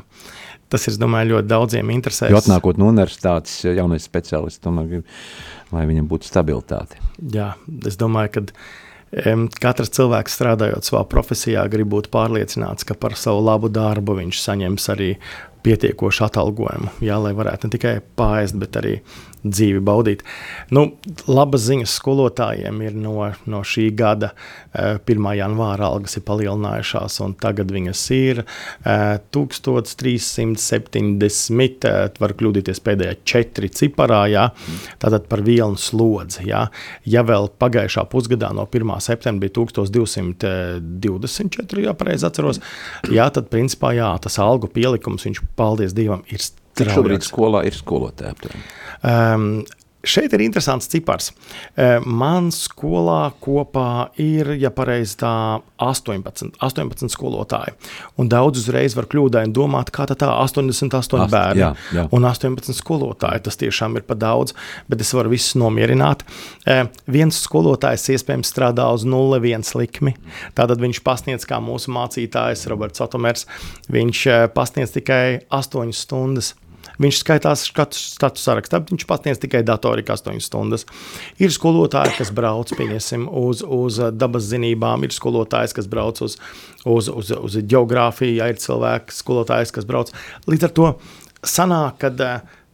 [0.72, 2.34] tas ir, domāju, ļoti daudziem interesēs.
[2.34, 5.18] Jo atnākot no universitātes jaunais speciālists, tomēr grib,
[5.70, 6.98] lai viņam būtu stabilitāte.
[7.22, 7.52] Jā,
[7.86, 8.48] es domāju, ka
[9.12, 14.88] Katrs cilvēks strādājot savā profesijā, grib būt pārliecināts, ka par savu labu darbu viņš saņems
[14.94, 15.10] arī
[15.62, 18.94] pietiekošu atalgojumu, jā, lai varētu ne tikai pāriest, bet arī
[19.42, 20.22] dzīvi baudīt.
[20.74, 20.82] Nu,
[21.26, 23.14] labas ziņas skolotājiem ir no,
[23.50, 24.36] no šī gada uh,
[24.72, 25.36] eh, 1.
[25.38, 28.48] janvāra algas ir palielinājušās, un tagad viņas ir uh,
[29.34, 34.44] 1370, uh, var kļūdīties pēdējā četri ciparā, jā,
[35.02, 36.40] tātad par vielu slodzi.
[36.48, 36.62] Jā.
[37.08, 39.00] Ja vēl pagājušā pusgadā no 1.
[39.02, 42.58] septembra bija 1224, ja pareizi atceros,
[43.10, 46.40] jā, tad principā jā, tas algu pielikums, viņš, paldies Dievam, ir.
[46.78, 48.66] Cik šobrīd skolā ir skolotāji aptuveni?
[49.02, 49.46] Um,
[50.02, 51.28] Šeit ir interesants cipars.
[52.02, 57.76] Man skolā kopā ir, ja pareizi tā, 18, 18 skolotāji.
[58.18, 62.06] Un daudz uzreiz var kļūdaini domāt, kā tā 88 Ast, bērni jā, jā.
[62.10, 63.44] un 18 skolotāji.
[63.46, 64.56] Tas tiešām ir pa daudz,
[64.90, 66.26] bet es varu visus nomierināt.
[67.06, 70.16] Viens skolotājs iespējams strādā uz 0,1 likmi.
[70.58, 73.46] Tātad viņš pasniedz, kā mūsu mācītājs Roberts Otomers,
[73.86, 74.26] viņš
[74.58, 76.56] pasniedz tikai 8 stundas
[77.02, 80.86] Viņš skaitās statu sarakstā, viņš pasniedz tikai datorika 8 stundas.
[81.42, 86.38] Ir skolotāji, kas brauc uz, uz dabas zinībām, ir skolotājs, kas brauc uz,
[86.84, 90.14] uz, uz, uz geogrāfiju, ja ir cilvēks, skolotājs, kas brauc.
[90.50, 90.90] Līdz ar to
[91.42, 92.12] sanāk, ka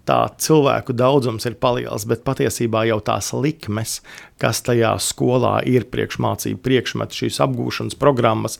[0.08, 3.98] tā cilvēku daudzums ir paliels, bet patiesībā jau tās likmes,
[4.40, 8.56] kas tajā skolā ir priekšmācību priekšmetu, šīs apgūšanas programmas,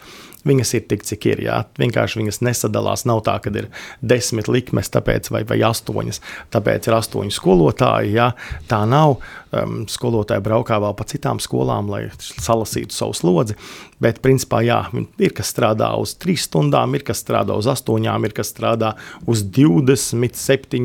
[0.48, 1.42] Viņas ir tik, cik ir.
[1.44, 1.58] Jā.
[1.80, 3.04] Vienkārši viņas nesadalās.
[3.08, 3.68] Nav tā, ka ir
[4.00, 6.22] desmit likmes, tāpēc, vai, vai astoņas,
[6.54, 8.14] tāpēc ir astoņi skolotāji.
[8.16, 8.32] Jā.
[8.70, 9.18] Tā nav.
[9.48, 13.54] Um, skolotāji braukā vēl pa citām skolām, lai salasītu savu slodzi.
[13.96, 14.82] Bet, principā, jā,
[15.16, 18.92] ir kas strādā uz trīs stundām, ir kas strādā uz astoņām, ir kas strādā
[19.24, 20.84] uz 27.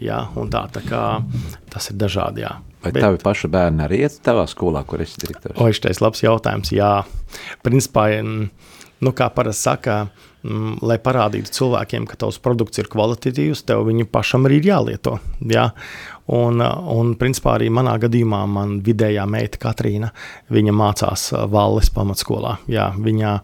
[0.00, 0.22] Jā,
[0.56, 1.04] tā, tā kā,
[1.68, 2.46] tas ir dažādi.
[2.48, 2.56] Jā.
[2.80, 5.58] Vai Bet, tavi paši bērni arī iet savā skolā, kur esi direktors?
[5.60, 6.72] O, šis ir labs jautājums.
[6.72, 6.92] Jā,
[7.66, 8.08] principā.
[8.22, 8.48] Mm,
[9.04, 9.96] nu, kā parasti saka,
[10.44, 15.16] mm, lai parādītu cilvēkiem, ka tavs produkts ir kvalitatīvs, tev viņu pašam arī ir jālieto.
[15.52, 15.70] Ja?
[16.30, 20.12] Un, un, principā, arī manā gadījumā man vidējā meita Katrīna,
[20.52, 22.58] viņa mācās Valles pamatskolā.
[22.70, 23.40] Jā, viņa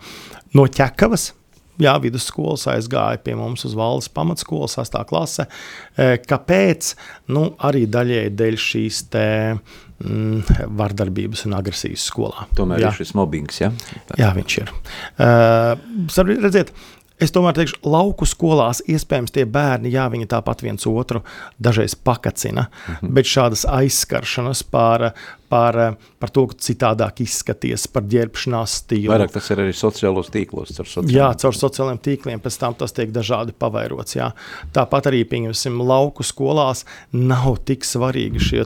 [0.55, 1.33] no ķekavas.
[1.77, 5.03] Jā, vidusskolas aizgāja pie mums uz valsts pamatskolas, 8.
[5.11, 5.45] klase.
[5.92, 6.95] E, kāpēc?
[7.37, 9.27] Nu, arī daļēji dēļ šīs te,
[10.04, 12.48] mm, vardarbības un agresijas skolā.
[12.59, 12.92] Tomēr jā.
[12.92, 13.61] ir šis mobbings.
[13.62, 13.72] Ja?
[14.18, 14.74] Jā, viņš ir.
[15.18, 16.74] Uh, redziet,
[17.16, 21.22] Es tomēr teikšu, lauku skolās iespējams tie bērni, jā, viņi tāpat viens otru
[21.56, 23.14] dažreiz pakacina, mm -hmm.
[23.16, 25.14] bet šādas aizskaršanas par,
[25.48, 25.78] par,
[26.20, 29.12] par to, ka citādāk izskaties, par ģērbšanās stilu.
[29.12, 30.74] Vairāk tas ir arī sociālos tīklos.
[30.76, 34.16] Caur jā, caur sociālajiem tīkliem pēc tam tas tiek dažādi pavairots.
[34.18, 34.30] Jā.
[34.76, 38.64] Tāpat arī, pieņemsim, lauku skolās nav tik svarīgi šie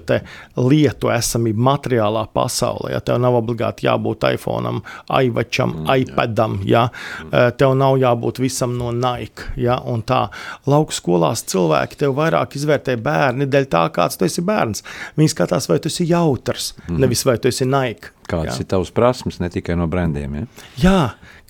[0.56, 2.94] lietu esamība materiālā pasaulē.
[2.94, 6.86] Ja tev nav obligāti jābūt iPhone, iVačam, mm, iPadam, jā.
[7.30, 7.50] Jā.
[7.58, 9.50] tev nav jābūt visam no Nike.
[9.60, 10.20] Ja, tā
[10.70, 14.84] lauku skolās cilvēki tev vairāk izvērtē bērni dēļ tā, kāds tu esi bērns.
[15.18, 16.98] Viņi skatās, vai tu esi jautrs, mm.
[17.00, 18.12] nevis vai tu esi Nike.
[18.30, 18.64] Kādas ja.
[18.64, 20.36] ir tavas prasmes, ne tikai no brendiem?
[20.36, 20.66] Ja?
[20.82, 21.00] Jā,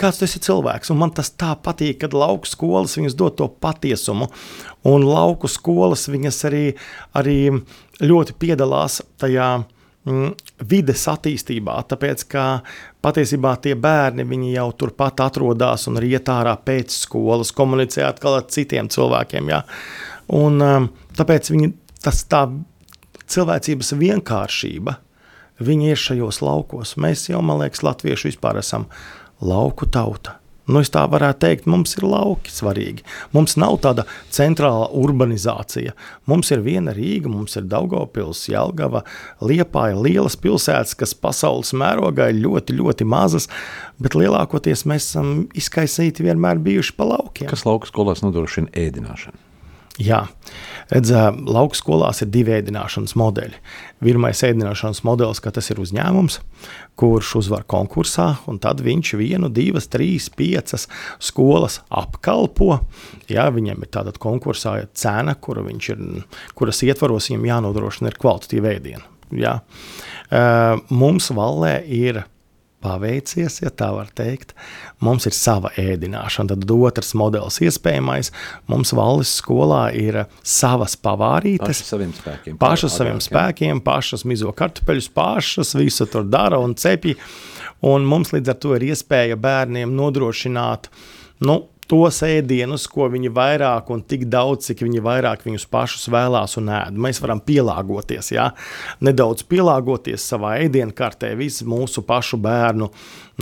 [0.01, 0.93] kāds tas ir cilvēks.
[0.93, 4.31] Un man tas tā patīk, kad lauku skolas viņas dod to patiesumu.
[4.89, 6.65] Un lauku skolas viņas arī,
[7.21, 7.37] arī
[8.01, 9.51] ļoti piedalās tajā
[10.09, 10.33] mm,
[10.71, 12.47] vides attīstībā, tāpēc ka
[13.05, 18.89] patiesībā tie bērni jau turpat atrodas un iet ārā pēc skolas, komunicē atkal ar citiem
[18.93, 19.53] cilvēkiem.
[19.53, 19.63] Ja?
[20.37, 21.73] Un, um, tāpēc viņi,
[22.05, 22.47] tas tā
[23.31, 24.97] cilvēcības vienkāršība,
[25.61, 26.97] viņi ir šajos laukos.
[27.01, 28.89] Mēs jau, man liekas, latvieši vispār esam
[29.41, 30.41] lauku tauta.
[30.71, 33.03] Nu, es tā varētu teikt, mums ir lauki svarīgi.
[33.35, 35.97] Mums nav tāda centrāla urbanizācija.
[36.31, 39.03] Mums ir viena Rīga, mums ir Daugopils, Jelgava,
[39.43, 43.51] Liepāja, lielas pilsētas, kas pasaules mērogā ir ļoti, ļoti mazas,
[43.99, 47.51] bet lielākoties mēs esam izkaisīti vienmēr bijuši pa laukiem.
[47.51, 49.50] Kas lauku skolās nodrošina ēdināšanu?
[49.99, 50.21] Jā,
[50.89, 51.11] redz,
[51.51, 53.59] lauka skolās ir divi ēdināšanas modeļi.
[54.01, 56.39] Pirmais ēdināšanas modelis, ka tas ir uzņēmums,
[57.01, 60.87] kurš uzvar konkursā, un tad viņš vienu, divas, trīs, piecas
[61.21, 62.79] skolas apkalpo.
[63.29, 66.25] Jā, viņam ir tāda konkursā cena, kura ir,
[66.57, 69.05] kuras ietvaros viņam jānodrošina ir kvalitatīva ēdiena.
[69.37, 69.59] Jā.
[70.91, 72.25] Mums valē ir
[72.83, 74.55] paveicies, ja tā var teikt.
[75.05, 78.33] Mums ir sava ēdināšana, tad otrs modelis iespējamais.
[78.71, 81.67] Mums valsts skolā ir savas pavārītes.
[81.67, 82.61] Pašas saviem spēkiem.
[82.61, 87.19] Pašas saviem spēkiem, pašas mizo kartupeļus, pašas visu tur dara un cepja.
[87.87, 90.91] Un mums līdz ar to ir iespēja bērniem nodrošināt
[91.47, 96.55] nu, tos ēdienus, ko viņi vairāk un tik daudz, cik viņi vairāk viņus pašus vēlās
[96.61, 96.99] un ēd.
[97.07, 98.51] Mēs varam pielāgoties, ja?
[99.03, 102.91] nedaudz pielāgoties savā ēdienkartē visu mūsu pašu bērnu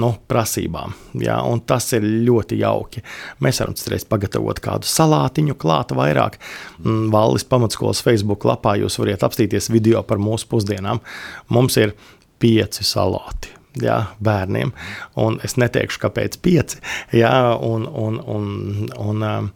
[0.00, 0.96] nu, prasībām.
[1.20, 1.42] Ja?
[1.68, 3.04] Tas ir ļoti jauki.
[3.44, 6.40] Mēs varam citreiz pagatavot kādu salātiņu, klāt vairāk.
[6.80, 11.04] Mm, Vallis pamatskolas Facebook lapā jūs varat apstīties video par mūsu pusdienām.
[11.52, 11.96] Mums ir
[12.40, 14.72] pieci salāti jā, bērniem.
[15.20, 16.82] Un es neteikšu, kāpēc pieci.
[17.16, 18.52] Jā, un, un, un,
[18.98, 19.50] un, um,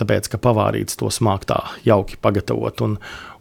[0.00, 2.84] tāpēc, ka pavārīts to smāk tā jauki pagatavot.
[2.86, 2.98] Un,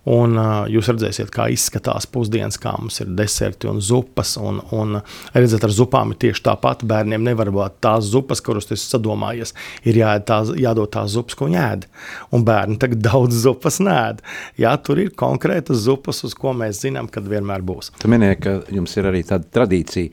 [0.09, 4.33] Un uh, jūs redzēsiet, kā izskatās pusdienas, kā mums ir deserti un zupas.
[4.35, 4.97] Un, un
[5.31, 6.83] redzat, ar zupām ir tieši tāpat.
[6.87, 9.55] Bērniem nevar būt tās zupas, kuras tas sadomājies.
[9.87, 11.87] Ir jāēd tās, jādod tās zupas, ko viņi ēd.
[12.35, 14.19] Un bērni tagad daudz zupas nēd.
[14.59, 17.93] Jā, tur ir konkrētas zupas, uz ko mēs zinām, kad vienmēr būs.
[18.03, 20.11] Tu minēji, ka jums ir arī tāda tradīcija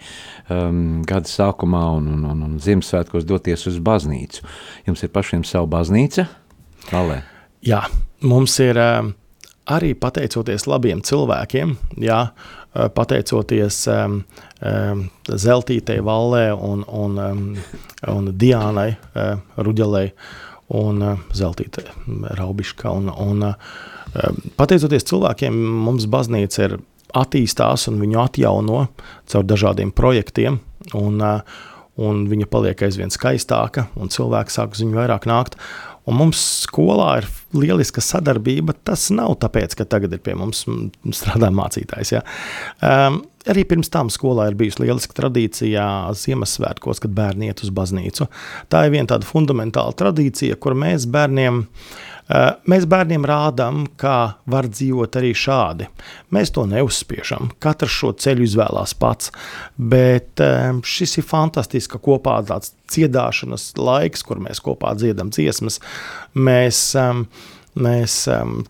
[0.55, 4.47] um, gada sākumā un, un, un, un Ziemassvētkos doties uz baznīcu.
[4.87, 6.31] Jums ir pašiem savu baznīca?
[6.93, 7.25] Valē.
[7.67, 7.89] Jā,
[8.23, 8.79] mums ir.
[8.79, 9.17] Um,
[9.71, 14.21] arī pateicoties labiem cilvēkiem, jā, eh, pateicoties um,
[14.61, 17.43] um, Zeltītei Vallē un, un, um,
[18.11, 20.13] un Diānai uh, Ruģelei
[20.81, 21.87] un uh, Zeltītei
[22.39, 22.91] Raubiška.
[22.91, 25.57] Un, un, uh, pateicoties cilvēkiem,
[25.87, 26.79] mums baznīca ir
[27.17, 28.87] attīstās un viņu atjauno
[29.31, 30.61] caur dažādiem projektiem.
[30.97, 31.67] Un, uh,
[32.01, 35.59] un viņa paliek aizvien skaistāka, un cilvēki sāk uz viņu vairāk nākt.
[36.09, 38.75] Un mums skolā ir lieliska sadarbība.
[38.87, 40.65] Tas nav tāpēc, ka tagad ir pie mums
[41.17, 42.15] strādā mācītājs.
[42.17, 42.23] Ja.
[42.85, 45.85] Um, arī pirms tam skolā ir bijusi lieliska tradīcija
[46.17, 48.31] Ziemassvētkos, kad bērni iet uz baznīcu.
[48.73, 51.99] Tā ir viena tāda fundamentāla tradīcija, kur mēs bērniem uh,
[52.71, 55.89] mēs bērniem rādām, kā var dzīvot arī šādi.
[56.35, 57.51] Mēs to neuzspiežam.
[57.63, 59.33] Katrs šo ceļu izvēlās pats.
[59.77, 65.81] Bet eh, šis ir fantastisks kopā tāds dziedāšanas laiks, kur mēs kopā dziedam dziesmas.
[66.35, 66.83] Mēs,
[67.79, 68.17] mēs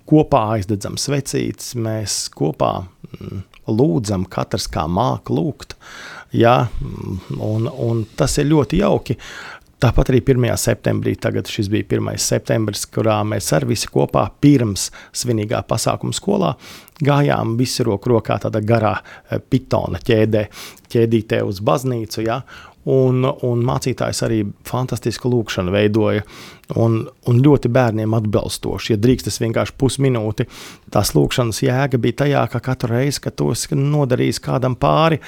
[0.08, 5.76] kopā aizdedzam svecītes, mēs kopā mm, lūdzam, katrs kā māca lūgt.
[6.36, 6.68] Ja,
[7.34, 9.16] un, un tas ir ļoti jauki.
[9.81, 10.45] Tāpat arī 1.
[10.61, 12.18] septembrī, tagad šis bija 1.
[12.20, 16.51] septembris, kurā mēs ar visi kopā pirms svinīgā pasākuma skolā
[17.01, 20.43] gājām visi roku rokā tādā garā eh, pitona ķēdē,
[20.93, 22.26] ķēdītē uz baznīcu.
[22.26, 22.43] Ja?
[22.93, 26.26] Un, un mācītājs arī fantastisku lūkšanu veidoja.
[26.76, 28.95] Un, un ļoti bērniem atbilstoši.
[28.95, 30.49] Ja drīkst, tas vienkārši pusminūti.
[30.93, 35.22] Tās lūkšanas jēga bija tajā, ka katru reizi, kad tu esi nodarījis kādam pāri,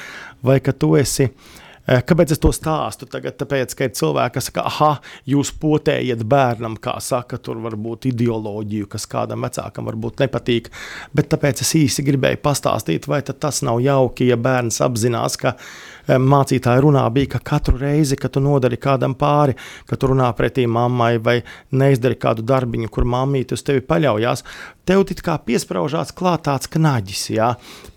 [0.44, 3.08] vai ka tu esi uh, kāpēc es to stāstu?
[3.10, 7.74] Tagad, tāpēc, ka ir cilvēki, kas saka, ah, jūs potējiet bērnam, kā saka, tur var
[7.80, 10.70] būt ideoloģija, kas kādam vecākam varbūt nepatīk.
[11.14, 16.18] Bet tāpēc es īsi gribēju pastāstīt, vai tas nav jauki, ja bērns apzinās, ka eh,
[16.22, 19.58] mācītāja runā bija, ka katru reizi, kad tu nodari kādam pāri,
[19.90, 21.40] kad tu runā pretī mammai vai
[21.74, 24.46] neizdari kādu darbiņu, kur mammīte uz tevi paļaujas,
[24.88, 27.48] tev it kā piesprāžās klāt tāds knaģis, jā,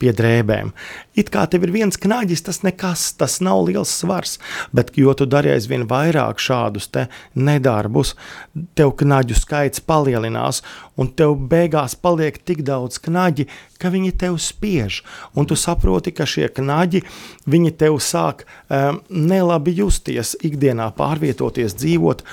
[0.02, 0.72] pie drēbēm.
[1.18, 4.38] It kā tev ir viens knaģis, tas nekas, tas nav liels svars,
[4.76, 6.90] bet jo tu dari aizvien vairāk šādus
[7.36, 8.16] nedarbus,
[8.78, 10.62] tev knaģu skaits palielinās,
[11.00, 13.48] un tev beigās paliek tik daudz knaģi,
[13.82, 15.02] ka viņi tev spiež,
[15.36, 17.04] un tu saproti, ka šie knaģi,
[17.50, 22.24] viņi tev sāk um, nelabi justies ikdienā, pārvietoties, dzīvot,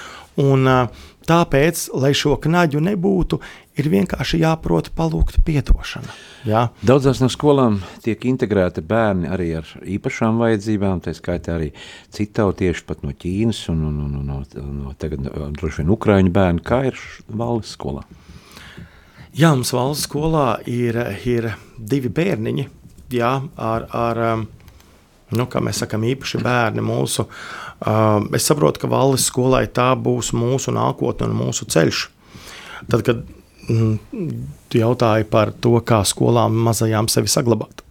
[0.42, 3.38] un uh, tāpēc, lai šo knaģu nebūtu,
[3.78, 6.12] ir vienkārši jāprot palūgt atdošanu.
[6.48, 6.66] Jā.
[6.84, 11.70] Daudzās no skolām tiek integrēti bērni arī ar īpašām vajadzībām, tā skaitā arī
[12.12, 14.40] citautieši pat no Ķīnas un, un, un, un no,
[14.82, 16.64] no tagad droši vien Ukraiņu bērni.
[16.66, 16.98] Kā ir
[17.28, 18.04] valsts skolā?
[19.32, 22.66] Jā, mums valsts skolā ir, ir divi bērniņi,
[23.16, 24.24] jā, ar, ar
[25.36, 27.26] nu, kā mēs sakām, īpaši bērni mūsu.
[27.82, 32.08] Uh, es saprotu, ka valsts skolai tā būs mūsu nākotne un mūsu ceļš.
[32.90, 33.22] Tad, kad
[33.70, 33.98] Mm,
[34.68, 37.84] tu jautāji par to, kā skolām mazajām sevi saglabāt.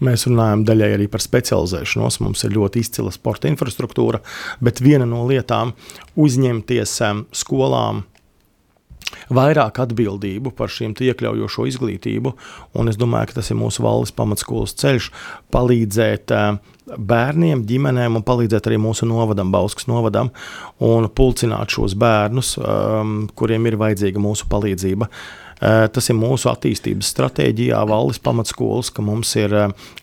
[0.00, 2.22] Mēs runājam daļai arī par specializēšanos.
[2.24, 4.22] Mums ir ļoti izcila sporta infrastruktūra,
[4.64, 5.74] bet viena no lietām
[6.16, 6.96] uzņemties
[7.36, 8.06] skolām
[9.30, 12.34] vairāk atbildību par šīm iekļaujošo izglītību.
[12.78, 15.10] Un es domāju, ka tas ir mūsu valsts pamatskolas ceļš,
[15.54, 16.48] palīdzēt eh,
[16.90, 20.32] bērniem, ģimenēm un palīdzēt arī mūsu novadam, Bauskas novadam,
[20.82, 25.10] un pulcināt šos bērnus, um, kuriem ir vajadzīga mūsu palīdzība.
[25.60, 29.52] Tas ir mūsu attīstības stratēģijā, valdes pamatskolas, ka mums ir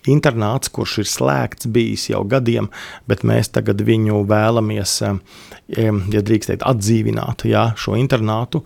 [0.05, 2.69] internāts, kurš ir slēgts bijis jau gadiem,
[3.09, 8.61] bet mēs tagad viņu vēlamies, ja drīkst teikt, atdzīvināt jā, šo internātu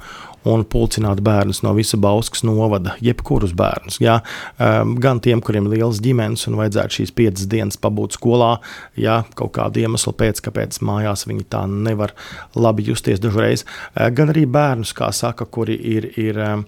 [0.47, 3.99] un pulcināt bērnus no visa Bauskas novada, jebkurus bērnus.
[4.01, 4.19] Jā,
[4.57, 8.55] um, gan tiem, kuriem ir liels ģimenes un vajadzētu šīs piecas dienas pabūt skolā,
[8.99, 12.15] jā, kaut kādu iemeslu pēc, kāpēc mājās viņi tā nevar
[12.55, 16.65] labi justies dažreiz, uh, gan arī bērnus, kā saka, kuri ir, ir, um,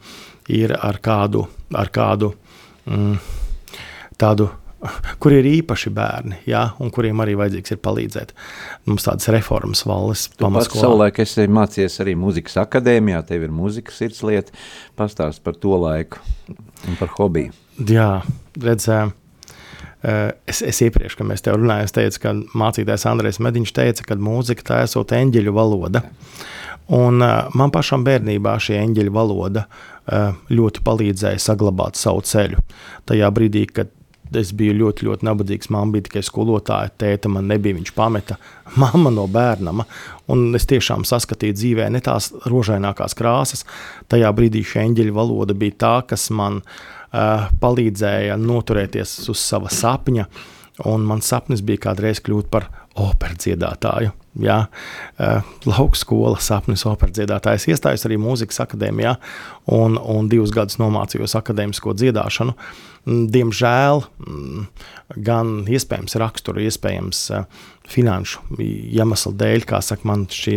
[0.50, 2.34] ir ar kādu, ar kādu
[2.86, 3.16] mm,
[4.22, 4.52] tādu
[5.24, 8.34] kur ir īpaši bērni, ja, un kuriem arī vajadzīgs ir palīdzēt.
[8.90, 10.84] Mums tādas reformas valdes pamatskolā.
[10.86, 14.56] Savulaik es mācījos arī muzikas akadēmijā, tev ir muzikas sirdslieta,
[15.00, 16.22] pastāst par to laiku
[16.88, 17.54] un par hobiju.
[17.90, 18.10] Jā,
[18.60, 19.14] redzēju.
[20.04, 24.66] Es, es iepriekš, kad mēs te runājām, teicu, ka mācītājs Andrēs Mediņš teica, ka mūzika
[24.68, 26.04] tā esot eņģeļu valoda.
[26.92, 29.64] Un man pašam bērnībā šī eņģeļu valoda
[30.52, 32.60] ļoti palīdzēja saglabāt savu ceļu.
[33.08, 33.94] Tajā brīdī, kad
[34.40, 35.70] es biju ļoti, ļoti nabadzīgs.
[35.74, 38.38] Māma bija tikai skolotāja, tēta man nebija, viņš pameta
[38.80, 39.86] mamma no bērnama.
[40.34, 43.66] Un es tiešām saskatīju dzīvē ne tās rožainākās krāsas.
[44.12, 50.28] Tajā brīdī šī eņģeļa valoda bija tā, kas man uh, palīdzēja noturēties uz sava sapņa.
[50.90, 54.14] Un mans sapnis bija kādreiz kļūt par operas dziedātāju.
[54.42, 57.68] Jā, uh, lauka skola, sapnis, operas dziedātājs.
[57.70, 59.14] Iestājos arī mūzikas akadēmijā
[59.76, 62.56] un, un divus gadus nomācījos akadēmisko dziedāšanu.
[63.04, 64.66] Mm, diemžēl, mm,
[65.28, 67.62] gan iespējams raksturu, iespējams eh,
[67.94, 70.56] finanšu iemeslu dēļ, kā saka, man šī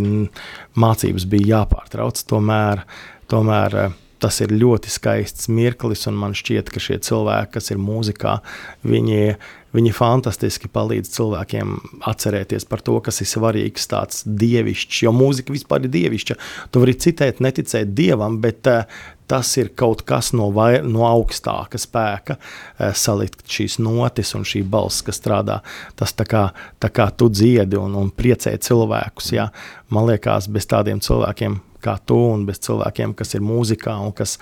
[0.79, 2.23] mācības bija jāpārtrauc.
[2.31, 2.85] Tomēr,
[3.33, 7.81] tomēr eh, tas ir ļoti skaists mirklis, un man šķiet, ka šie cilvēki, kas ir
[7.83, 8.39] mūzikā,
[8.87, 9.37] viņi,
[9.77, 11.75] viņi fantastiski palīdz cilvēkiem
[12.09, 16.39] atcerēties par to, kas ir svarīgs, tāds dievišķs, jo mūzika vispār ir dievišķa.
[16.73, 18.89] Tu vari citēt, neticēt dievam, bet uh,
[19.29, 24.65] tas ir kaut kas no, vai, no augstāka spēka, uh, salikt šīs notis un šī
[24.65, 25.61] balss, kas strādā.
[25.99, 26.49] Tas tā kā,
[26.81, 29.33] tā kā tu dziedi un, un priecē cilvēkus.
[29.37, 29.51] Ja?
[29.93, 34.37] Man liekas, bez tādiem cilvēkiem kā tu un bez cilvēkiem, kas ir mūzikā un kas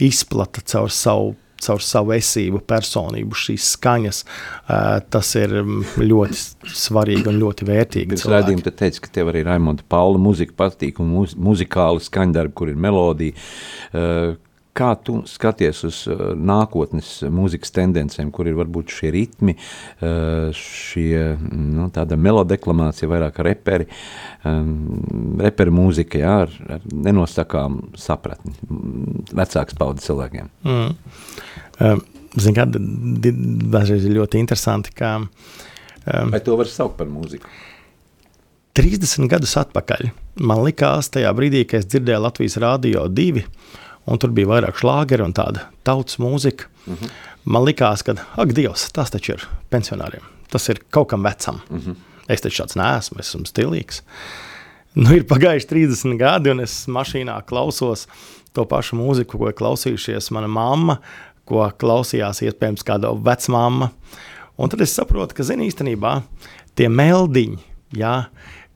[0.00, 4.22] izplata caur savu caur savu esību, personību, šīs skaņas.
[5.12, 5.56] Tas ir
[6.00, 8.16] ļoti svarīgi un ļoti vērtīgi.
[8.16, 12.56] Es redzēju, ka teici, ka tev arī Raimonda Paula muzika patīk un muz, muzikāli skaņdarbi,
[12.56, 13.36] kur ir melodija.
[14.76, 21.24] Kā tu skaties uz uh, nākotnes mūzikas tendencēm, kur ir varbūt šie ritmi, uh, šie
[21.50, 23.88] nu, tāda melodeklamācija, vairāk reperi,
[24.46, 28.54] um, reperi mūzika, jā, ar, ar nenosakām sapratni
[29.34, 30.54] vecāks paudzes cilvēkiem?
[30.68, 30.96] Mm.
[31.80, 32.06] Um,
[32.38, 35.16] Zin kā, dažreiz ir ļoti interesanti, ka...
[35.18, 37.50] Um, Vai to var saukt par mūziku?
[38.78, 43.42] 30 gadus atpakaļ man likās tajā brīdī, kad es dzirdēju Latvijas Rādio 2,
[44.10, 46.68] un tur bija vairāk šlāgeru un tāda tautas mūzika.
[46.86, 46.94] Mhm.
[46.94, 47.10] -huh.
[47.44, 50.22] Man liekas, ka, ak, Dievs, tas taču ir pensionāriem.
[50.50, 51.60] Tas ir kaut kam vecam.
[51.70, 51.90] Mhm.
[51.90, 51.96] -huh.
[52.28, 54.02] Es taču tāds neesmu, es esmu stilīgs.
[54.94, 58.06] Nu, ir pagājuši 30 gadi, un es mašīnā klausos
[58.52, 60.98] to pašu mūziku, ko klausījušies mana mamma,
[61.44, 63.90] ko klausījās iespējams kāda vecmāma.
[64.58, 66.22] Un tad es saprotu, ka, zini, īstenībā
[66.74, 67.58] tie meldiņi,
[67.92, 68.24] ja,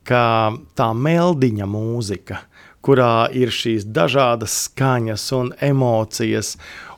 [0.03, 2.37] ka tā meldiņa mūzika–
[2.85, 6.55] kurā ir šīs dažādas skaņas un emocijas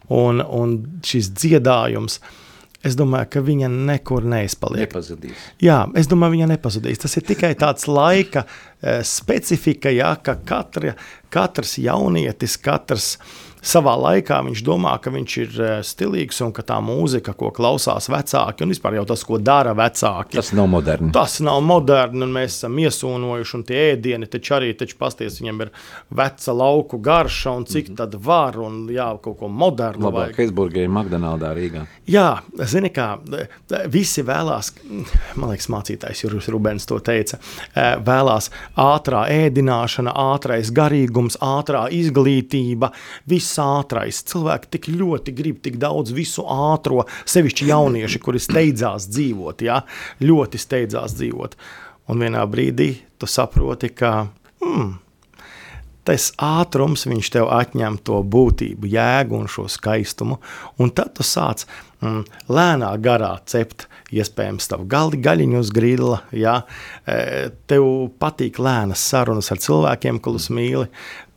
[0.09, 2.19] un, un šis dziedājums.
[2.85, 4.85] Es domāju, ka viņa nekur neizpaliek.
[4.85, 5.47] Nepazudīs.
[5.63, 7.01] Jā, es domāju, viņa nepazudīs.
[7.01, 10.93] Tas ir tikai tāds laika e, specifika, jā, ka katra,
[11.33, 16.63] katrs jaunietis, katrs uh, savā laikā viņš domā, ka viņš ir eh, stilīgs un ka
[16.67, 21.11] tā mūzika, ko klausās vecāki, un vispār jau tas, ko dara vecāki, tas nav moderni.
[21.15, 25.65] Tas nav moderni, un mēs esam iesūnojuši, un tie ēdieni taču arī, taču pasties, viņam
[25.65, 25.73] ir
[26.21, 27.97] veca lauku garša, un cik mm -hmm.
[27.97, 30.07] tad var, un jā, kaut ko modernu.
[30.07, 31.85] Labāk, Heisburgē, McDonaldā, Rīgā.
[32.07, 33.17] Jā, zini kā,
[33.87, 34.73] visi vēlās,
[35.35, 37.37] man liekas, mācītājs Juris Rubens to teica,
[37.75, 42.91] eh, vēlās ātrā ēdināšana, ātrais garīgums, ātrā izglītība,
[43.25, 44.21] viss viss ātrais.
[44.27, 49.81] Cilvēki tik ļoti grib tik daudz visu ātro, sevišķi jaunieši, kuri steidzās dzīvot, ja?
[50.21, 51.57] ļoti steidzās dzīvot.
[52.07, 54.27] Un vienā brīdī tu saproti, ka
[54.63, 54.95] hmm,
[56.07, 60.39] tas ātrums viņš tev atņem to būtību, jēgu un šo skaistumu,
[60.79, 61.65] un tad tu sāc
[62.01, 66.61] mm, lēnā garā cept iespējams tavu galdi gaļiņu uz grilla, ja?
[67.03, 67.87] E, tev
[68.21, 70.87] patīk lēnas sarunas ar cilvēkiem, kurus mīli,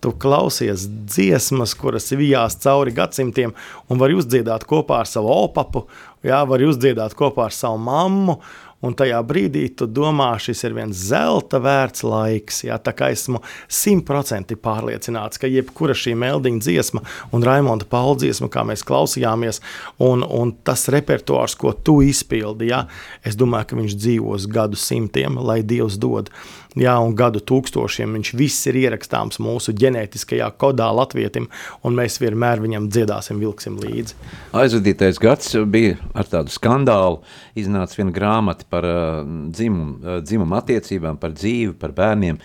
[0.01, 3.53] tu klausies dziesmas, kuras vijās cauri gadsimtiem,
[3.91, 5.85] un vari uzdziedāt kopā ar savu opapu,
[6.27, 8.39] jā, vari uzdziedāt kopā ar savu mammu,
[8.87, 12.63] un tajā brīdī tu domā, šis ir viens zelta vērts laiks.
[12.67, 17.05] Jā, tā kā esmu simtprocentīgi pārliecināts, ka jebkura šī meldiņa dziesma
[17.37, 19.61] un Raimonda Paula dziesma, kā mēs klausījāmies,
[20.03, 22.85] un, un tas repertuārs, ko tu izpildi, jā,
[23.27, 26.33] es domāju, ka viņš dzīvos gadu simtiem, lai Dievs dod
[26.79, 28.15] jā, un gadu tūkstošiem.
[28.19, 31.49] Viņš viss ir ierakstāms mūsu ģenētiskajā kodā latvietim,
[31.87, 34.17] un mēs vienmēr viņam dziedāsim, vilksim līdzi.
[34.57, 37.23] Aizvadītais gads bija ar tādu skandālu.
[37.59, 42.41] Iznāca viena grāmata par uh, dzimumu, uh, dzimumu attiecībām, par dzīvi, par bērniem.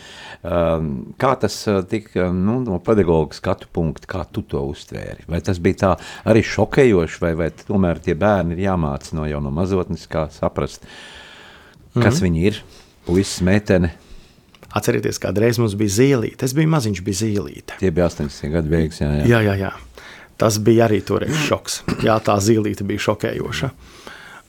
[0.45, 0.88] Uh,
[1.21, 5.28] kā tas uh, tika nu, no pedagoģa skatu punkta, kā tu to uztvēri?
[5.32, 5.91] Vai tas bija tā
[6.28, 10.86] arī šokējoši, vai, vai tomēr tie bērni ir jāmāca no jau no mazotnes, kā saprast,
[11.93, 12.23] kas mm -hmm.
[12.23, 12.63] viņi ir?
[13.05, 13.91] Puisis, meitene,
[14.76, 16.43] Atcerieties, kādreiz mums bija zīlīte.
[16.43, 17.78] Es biju maziņš, bija zīlīte.
[17.80, 18.99] Tie bija 80 gadu beigas.
[18.99, 19.28] Jā, jā.
[19.32, 19.69] jā, jā, jā.
[20.36, 21.78] Tas bija arī toreiz šoks.
[22.03, 23.69] Jā, tā zīlīte bija šokējoša.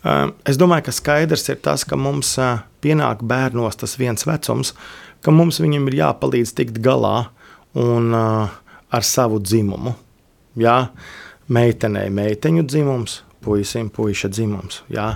[0.06, 4.74] Um, es domāju, ka skaidrs ir tas, ka mums uh, pienāk bērnos tas viens vecums,
[5.22, 7.28] ka mums viņam ir jāpalīdz tikt galā
[7.78, 8.50] un uh,
[8.90, 9.94] ar savu dzimumu.
[10.58, 10.76] Jā,
[11.46, 14.82] meitenei meiteņu dzimums, puisim puiša dzimums.
[14.90, 15.12] Jā.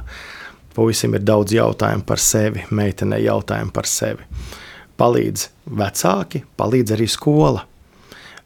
[0.70, 4.22] Puisim ir daudz jautājumu par sevi, meitenei jautājumu par sevi.
[4.22, 4.58] Uh,
[5.00, 5.48] palīdz
[5.80, 7.64] vecāki, palīdz arī skola.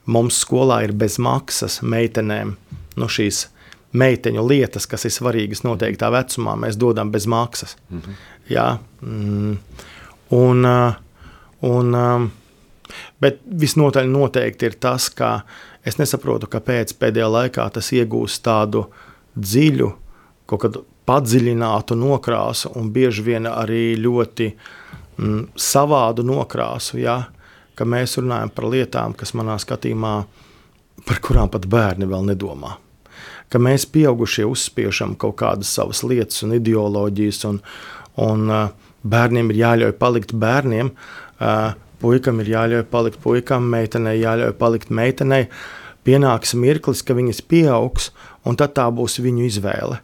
[0.05, 2.55] Mums skolā ir bez maksas meitenēm
[2.95, 3.47] nu, šīs
[3.95, 7.75] meiteņu lietas, kas ir svarīgas noteiktā vecumā, mēs dodam bez maksas.
[7.89, 8.23] Mm -hmm.
[8.49, 9.57] Jā, mm,
[10.29, 10.65] un,
[11.61, 12.31] un,
[13.19, 15.41] bet visnotaļ noteikti ir tas, ka
[15.85, 18.85] es nesaprotu, kāpēc pēdējā laikā tas iegūst tādu
[19.35, 19.91] dziļu,
[20.45, 24.53] kaut kādu padziļinātu nokrāsu un bieži vien arī ļoti
[25.17, 27.19] mm, savādu nokrāsu, ja,
[27.75, 30.15] ka mēs runājam par lietām, kas manā skatījumā,
[31.05, 32.77] par kurām pat bērni vēl nedomā.
[33.51, 37.59] Ka mēs pieaugušie uzspiežam kaut kādas savas lietas un ideoloģijas, un,
[38.25, 38.69] un uh,
[39.05, 45.45] bērniem ir jāļauj palikt bērniem, uh, puikam ir jāļauj palikt puikam, meitenei jāļauj palikt meitenei.
[46.05, 48.11] Pienāks mirklis, ka viņas pieaugs,
[48.45, 50.01] un tad tā būs viņu izvēle.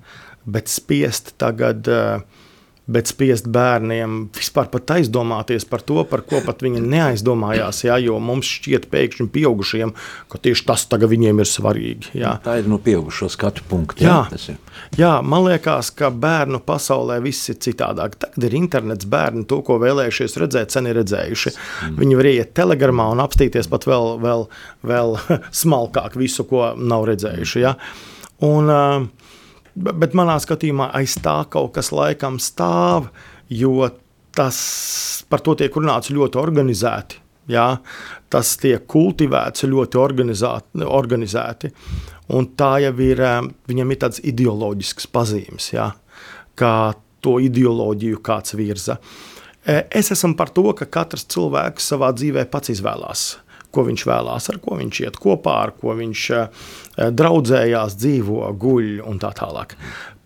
[0.50, 2.24] Bet spiest tagad uh,
[2.92, 7.84] bet spiest bērniem vispār pat aizdomāties par to, par ko pat viņi neaizdomājās.
[7.88, 9.94] Jā, jo mums šķiet, pēkšņi pieaugušiem,
[10.32, 12.12] ka tieši tas tagad viņiem ir svarīgi.
[12.22, 12.36] Jā.
[12.44, 14.04] Tā ir no pieaugušo skatu punkta.
[14.04, 14.58] Jā, jā,
[15.00, 18.18] jā, man liekas, ka bērnu pasaulē viss ir citādāk.
[18.22, 21.56] Tagad ir internets, bērni to, ko vēlējušies redzēt, sen ir redzējuši.
[21.56, 21.98] Mm.
[22.02, 24.48] Viņi var iet telegramā un apstīties pat vēl, vēl,
[24.88, 25.18] vēl
[25.64, 27.66] smalkāk visu, ko nav redzējuši.
[27.66, 27.76] Jā.
[28.42, 29.21] Un, uh,
[29.76, 33.08] Bet manā skatījumā aiz tā kaut kas laikam stāv,
[33.48, 33.88] jo
[34.36, 34.58] tas
[35.32, 37.20] par to tiek runāts ļoti organizēti.
[37.52, 37.66] Jā,
[38.32, 39.98] tas tiek kultivēts ļoti
[40.86, 41.72] organizēti.
[42.38, 45.92] Un tā jau ir, eh, viņam ir tāds ideoloģisks pazīmes, jā,
[46.56, 48.98] kā to ideoloģiju kāds virza.
[49.66, 53.38] Eh, es esmu par to, ka katrs cilvēks savā dzīvē pats izvēlās
[53.72, 56.66] ko viņš vēlās, ar ko viņš iet kopā, ar ko viņš eh,
[56.98, 59.78] draudzējās, dzīvo, guļ un tā tālāk.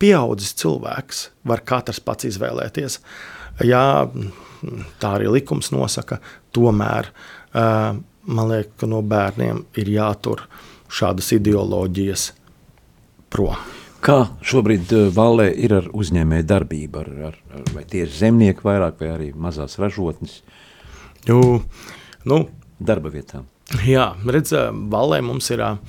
[0.02, 3.00] Pieaudzis cilvēks var katrs pats izvēlēties.
[3.64, 3.86] Jā,
[5.00, 6.20] tā arī likums nosaka,
[6.56, 7.96] tomēr eh,
[8.26, 10.46] man liekas, ka no bērniem ir jātur
[10.92, 12.30] šādas ideoloģijas
[13.32, 13.56] prom.
[14.06, 19.00] Kā šobrīd eh, Vallē ir ar uzņēmēju darbību, ar, ar, ar, vai tieši zemnieki vairāk,
[19.02, 20.42] vai arī mazās ražotnes?
[21.26, 21.42] Jū,
[22.30, 22.46] nu,
[22.80, 23.48] darba vietām.
[23.66, 25.80] Jā, redziet, Valē mums ir uh,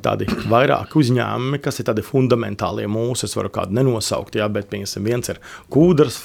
[0.00, 3.26] tādi vairāki uzņēmumi, kas ir tādi fundamentāli mūsu.
[3.28, 6.16] Es varu kādu nenosaukt, jā, bet viens ir kūdras,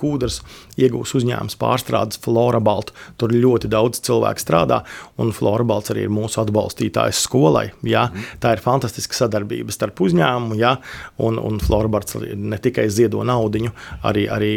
[0.00, 0.40] kūdras
[0.82, 2.90] iegūs uzņēmums pārstrādes Florabalt.
[3.22, 4.80] Tur ļoti daudz cilvēku strādā,
[5.22, 7.68] un Florabalts arī ir mūsu atbalstītājs skolai.
[7.86, 8.08] Jā.
[8.42, 10.74] Tā ir fantastiska sadarbība starp uzņēmumu, jā,
[11.22, 13.70] un, un Florabalts ne tikai ziedo naudiņu,
[14.10, 14.52] arī, arī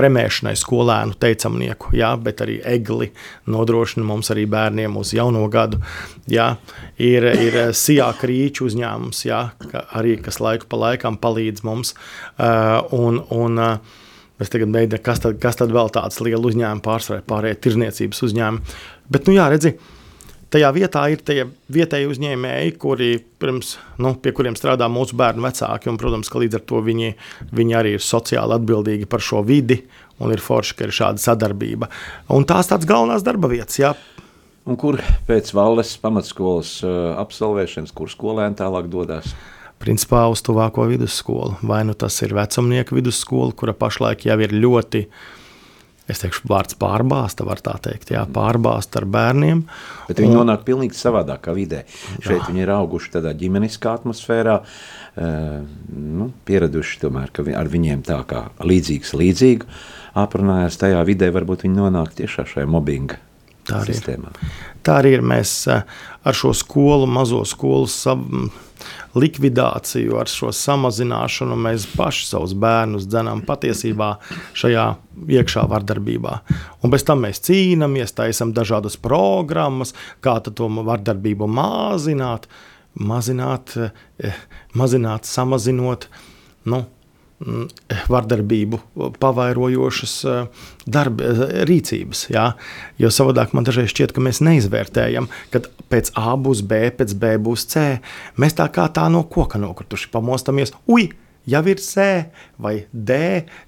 [0.00, 3.12] premēšanai skolēnu teicamnieku, jā, bet arī egli
[3.52, 5.80] nodrošina mums arī bērniem uz jauno gadu.
[6.30, 6.52] Jā,
[7.02, 11.94] ir ir Sijāka rīču uzņēmums, jā, ka arī, kas laiku pa laikam palīdz mums.
[12.38, 14.02] Uh, un, un, uh,
[14.36, 18.74] Es tagad mēģināju, kas tad, kas tad vēl tāds liels uzņēmums, pārsvarā pārējie tirzniecības uzņēmumi.
[19.08, 19.70] Bet, nu jā, redzi,
[20.52, 25.88] tajā vietā ir tie vietēji uzņēmēji, kuri pirms, nu, pie kuriem strādā mūsu bērnu vecāki.
[25.88, 27.14] Un, protams, ka līdz ar to viņi,
[27.56, 29.80] viņi arī ir sociāli atbildīgi par šo vidi
[30.20, 31.88] un ir forši, ka ir šāda sadarbība.
[32.36, 33.80] Un tās tādas galvenās darba vietas.
[33.80, 33.96] Jā
[34.66, 39.32] un kur pēc Valles pamatskolas uh, absolvēšanas, kur skolēni tālāk dodas?
[39.82, 41.58] Principā uz tuvāko vidusskolu.
[41.66, 45.04] Vai nu tas ir vecumnieku vidusskola, kura pašlaik jau ir ļoti
[46.06, 49.64] es teikšu, vārds pārbāzta, var tā teikt, jā, pārbāzta ar bērniem.
[50.06, 51.82] Bet viņi un, nonāk pilnīgi savādākā vidē.
[52.20, 52.46] Šeit jā.
[52.46, 54.56] viņi ir auguši tādā ģimeniskā atmosfērā,
[55.18, 59.70] nu, pieraduši tomēr, ka ar viņiem tā kā līdzīgs līdzīgu
[60.22, 63.25] aprunājās tajā vidē, varbūt viņi nonāk tiešā šajā mobbinga
[63.68, 64.32] tā sistēmā.
[64.32, 64.54] Ir.
[64.86, 65.24] Tā arī ir.
[65.26, 67.88] Mēs ar šo skolu, mazo skolu
[69.16, 74.10] likvidāciju, ar šo samazināšanu mēs paši savus bērnus dzenām patiesībā
[74.56, 74.86] šajā
[75.38, 76.34] iekšā vardarbībā.
[76.84, 79.94] Un bez tam mēs cīnāmies, taisam dažādas programmas,
[80.24, 82.50] kā to vardarbību mazināt,
[82.94, 83.76] mazināt,
[84.20, 84.36] eh,
[84.74, 86.08] mazināt samazinot.
[86.66, 86.84] Nu,
[88.08, 88.80] vardarbību
[89.20, 92.26] pavairojošas eh, darba, eh, rīcības.
[92.32, 92.46] Jā?
[92.98, 95.62] Jo savādāk man dažreiz šķiet, ka mēs neizvērtējam, ka
[95.92, 97.86] pēc A būs B, pēc B būs C.
[98.40, 100.74] Mēs tā kā tā no koka nokrituši pamostamies.
[100.88, 101.10] Ui!
[101.46, 102.02] Jau ir C
[102.58, 103.14] vai D,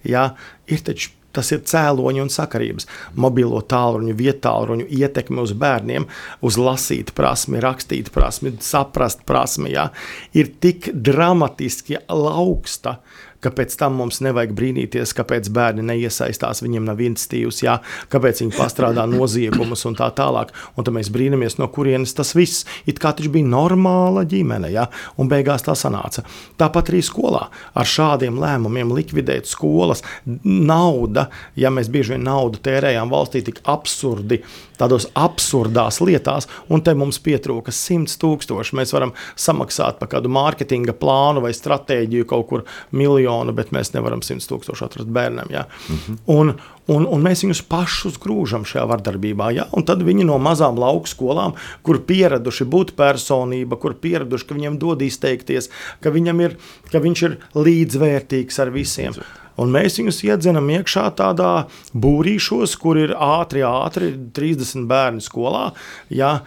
[0.03, 0.25] jā,
[0.67, 2.89] ir taču Tas ir cēloņi un sakarības.
[3.21, 6.09] Mobilo tālruņu, vietālruņu ietekme uz bērniem,
[6.43, 9.91] uz lasīt prasmi, rakstīt prasmi, saprast prasmi, jā,
[10.35, 12.97] ir tik dramatiski augsta,
[13.45, 17.79] ka pēc tam mums nevajag brīnīties, kāpēc bērni neiesaistās, viņiem nav institīvs, jā,
[18.13, 20.53] kāpēc viņi pastrādā noziegumus un tā tālāk.
[20.77, 24.89] Un tad mēs brīnamies, no kurienes tas viss it kā taču bija normāla ģimene, jā,
[25.19, 26.25] un beigās tā sanāca.
[26.59, 27.47] Tāpat arī skolā
[27.79, 30.03] ar šādiem lēmumiem likvidēt skolas
[30.45, 31.29] nauda,
[31.59, 34.43] ja mēs bieži vien naudu tērējām valstī tik absurdi,
[34.79, 38.77] tādos absurdās lietās, un te mums pietrūka 100 tūkstoši.
[38.79, 43.93] Mēs varam samaksāt par kādu mārketinga plānu vai stratēģiju kaut kur miljonu miljonu, bet mēs
[43.95, 45.49] nevaram 100 tūkstoši atrast bērnam.
[45.51, 45.67] Ja?
[45.89, 46.19] Mm -hmm.
[46.27, 46.53] un,
[46.87, 49.53] un, un mēs viņus pašus grūžam šajā vardarbībā.
[49.55, 49.67] Ja?
[49.73, 51.53] Un tad viņi no mazām lauku skolām,
[51.83, 55.71] kur pieraduši būt personība, kur pieraduši, ka viņam dod izteikties,
[56.01, 56.57] ka, ir,
[56.93, 59.13] ka viņš ir līdzvērtīgs ar visiem.
[59.13, 61.53] Līdzvērtīgi un mēs viņus iedzenam iekšā tādā
[61.99, 65.69] būrīšos, kur ir ātri, ātri 30 bērni skolā.
[66.15, 66.39] Ja,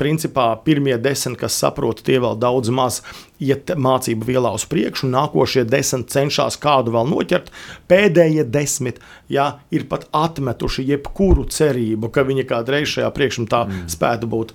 [0.00, 3.02] principā pirmie desmit, kas saprot, tie vēl daudz maz
[3.42, 7.50] iet mācību vielā uz priekšu, nākošie desmit cenšas kādu vēl noķert.
[7.90, 9.00] Pēdējie desmit
[9.32, 13.84] ja, ir pat atmetuši jebkuru cerību, ka viņi kādreiz šajā priekšmetā mm.
[13.92, 14.54] spētu būt,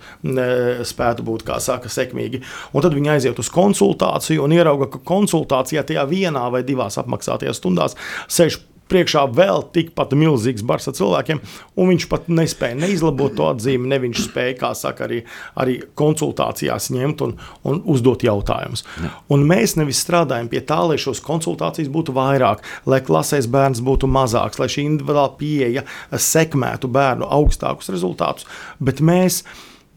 [0.87, 2.41] spētu būt, kā saka, sekmīgi.
[2.73, 7.61] Un tad viņi aiziet uz konsultāciju un ierauga, ka konsultācijā tajā vienā vai divās apmaksātajās
[7.61, 7.97] stundās
[8.31, 8.61] sēž
[8.91, 11.41] priekšā vēl tikpat milzīgs bars ar cilvēkiem,
[11.79, 15.21] un viņš pat nespēja neizlabot to atzīmi, ne viņš spēja, kā saka, arī,
[15.61, 17.35] arī konsultācijās ņemt un,
[17.67, 18.85] un uzdot jautājumus.
[19.01, 19.13] Ja.
[19.33, 24.09] Un mēs nevis strādājam pie tā, lai šos konsultācijas būtu vairāk, lai klasēs bērns būtu
[24.11, 29.43] mazāks, lai šī individuāla pieeja sekmētu bērnu augstākus rezultātus, bet mēs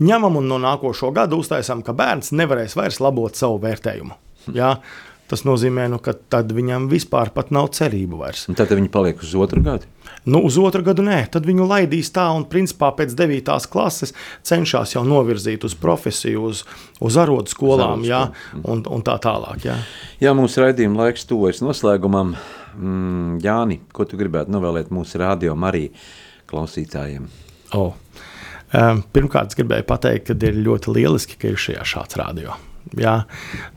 [0.04, 4.16] ņemam un no nākošo gadu uztaisām, ka bērns nevarēs vairs labot savu vērtējumu.
[4.54, 4.76] Ja?
[5.24, 8.44] Tas nozīmē, nu, ka tad viņam vispār nav cerību vairs.
[8.50, 9.88] Un tad viņi paliek uz otru gadu.
[10.28, 13.48] Nu, uz otru gadu nē, tad viņu laidīs tā, un principā pēc 9.
[13.72, 14.12] klases
[14.44, 16.60] cenšas jau novirzīt uz profesiju, uz,
[17.00, 18.26] uz arodu skolām, jā,
[18.62, 19.64] un, un tā tālāk.
[19.64, 19.78] Jā,
[20.20, 22.36] jā mūsu raidījuma laiks tuvojas noslēgumam.
[22.74, 25.94] Mm, Jāni, ko tu gribētu novēlēt mūsu radio Mariju
[26.50, 27.28] klausītājiem?
[27.78, 27.96] Oh.
[28.74, 32.56] Pirmkārt, es gribēju pateikt, ka ir ļoti lieliski, ka ir šajā šāds radio.
[33.00, 33.14] Jā,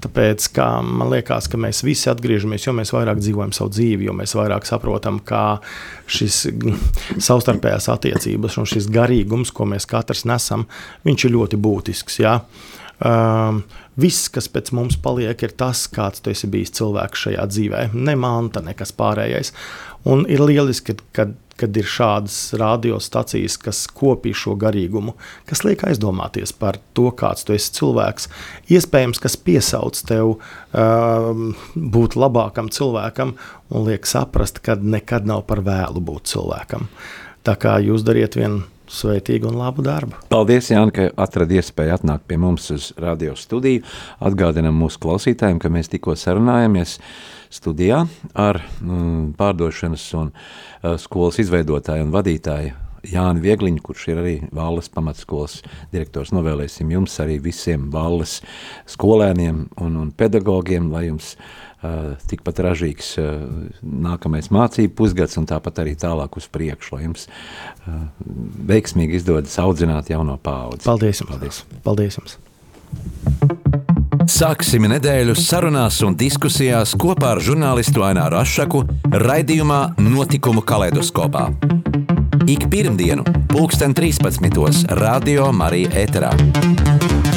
[0.03, 0.49] tāpēc
[0.83, 4.67] man liekas, ka mēs visi atgriežamies, jo mēs vairāk dzīvojam savu dzīvi, jo mēs vairāk
[4.67, 5.59] saprotam, kā
[6.11, 6.43] šis
[7.15, 10.67] savstarpējās attiecības un šis garīgums, ko mēs katrs nesam,
[11.25, 12.19] ir ļoti būtisks.
[12.21, 12.41] Jā.
[12.97, 13.61] Um,
[13.99, 17.83] viss, kas pēc mums paliek, ir tas, kāds tu esi bijis cilvēks šajā dzīvē.
[17.93, 19.53] Ne manta, nekas pārējais.
[20.09, 25.15] Un ir lieliski, kad kad ir šādas radiostacijas, kas kopī šo garīgumu,
[25.49, 28.29] kas liek aizdomāties par to, kāds tu esi cilvēks.
[28.73, 31.43] Iespējams, kas piesauc tev uh,
[31.73, 33.35] būt labākam cilvēkam
[33.73, 36.87] un liek saprast, ka nekad nav par vēlu būt cilvēkam.
[37.47, 40.17] Tā kā jūs dariet vienu svētīgu un labu darbu.
[40.31, 43.83] Paldies, Jānis, ka atradāt iespēju atnākt pie mums uz radio studiju.
[44.23, 46.97] Atgādinām mūsu klausītājiem, ka mēs tikko sarunājamies
[47.53, 48.03] studijā
[48.35, 52.75] ar mm, pārdošanas un uh, skolas izveidotāju un vadītāju
[53.07, 55.61] Jāni Viegliņu, kurš ir arī Valles pamatskolas
[55.93, 56.33] direktors.
[56.35, 58.41] Novēlēsim jums arī visiem Valles
[58.89, 61.66] skolēniem un, un pedagogiem, lai jums uh,
[62.32, 63.13] tikpat ražīgs
[63.84, 67.28] nākamais mācību pusgads un tāpat arī tālāk uz priekšu, lai jums
[68.71, 70.86] veiksmīgi izdodas audzināt jauno paudzi.
[70.88, 71.32] Paldies jums!
[71.36, 72.38] Paldies, Paldies jums.
[74.28, 78.84] Sāksim nedēļu sarunās un diskusijās kopā ar žurnālistu Aināru Rošu
[79.23, 81.47] raidījumā Notikumu kaleidoskopā.
[82.47, 83.23] Ik pirmdienu,
[83.53, 84.91] 2013.
[84.99, 87.36] Radio Marija Eterā.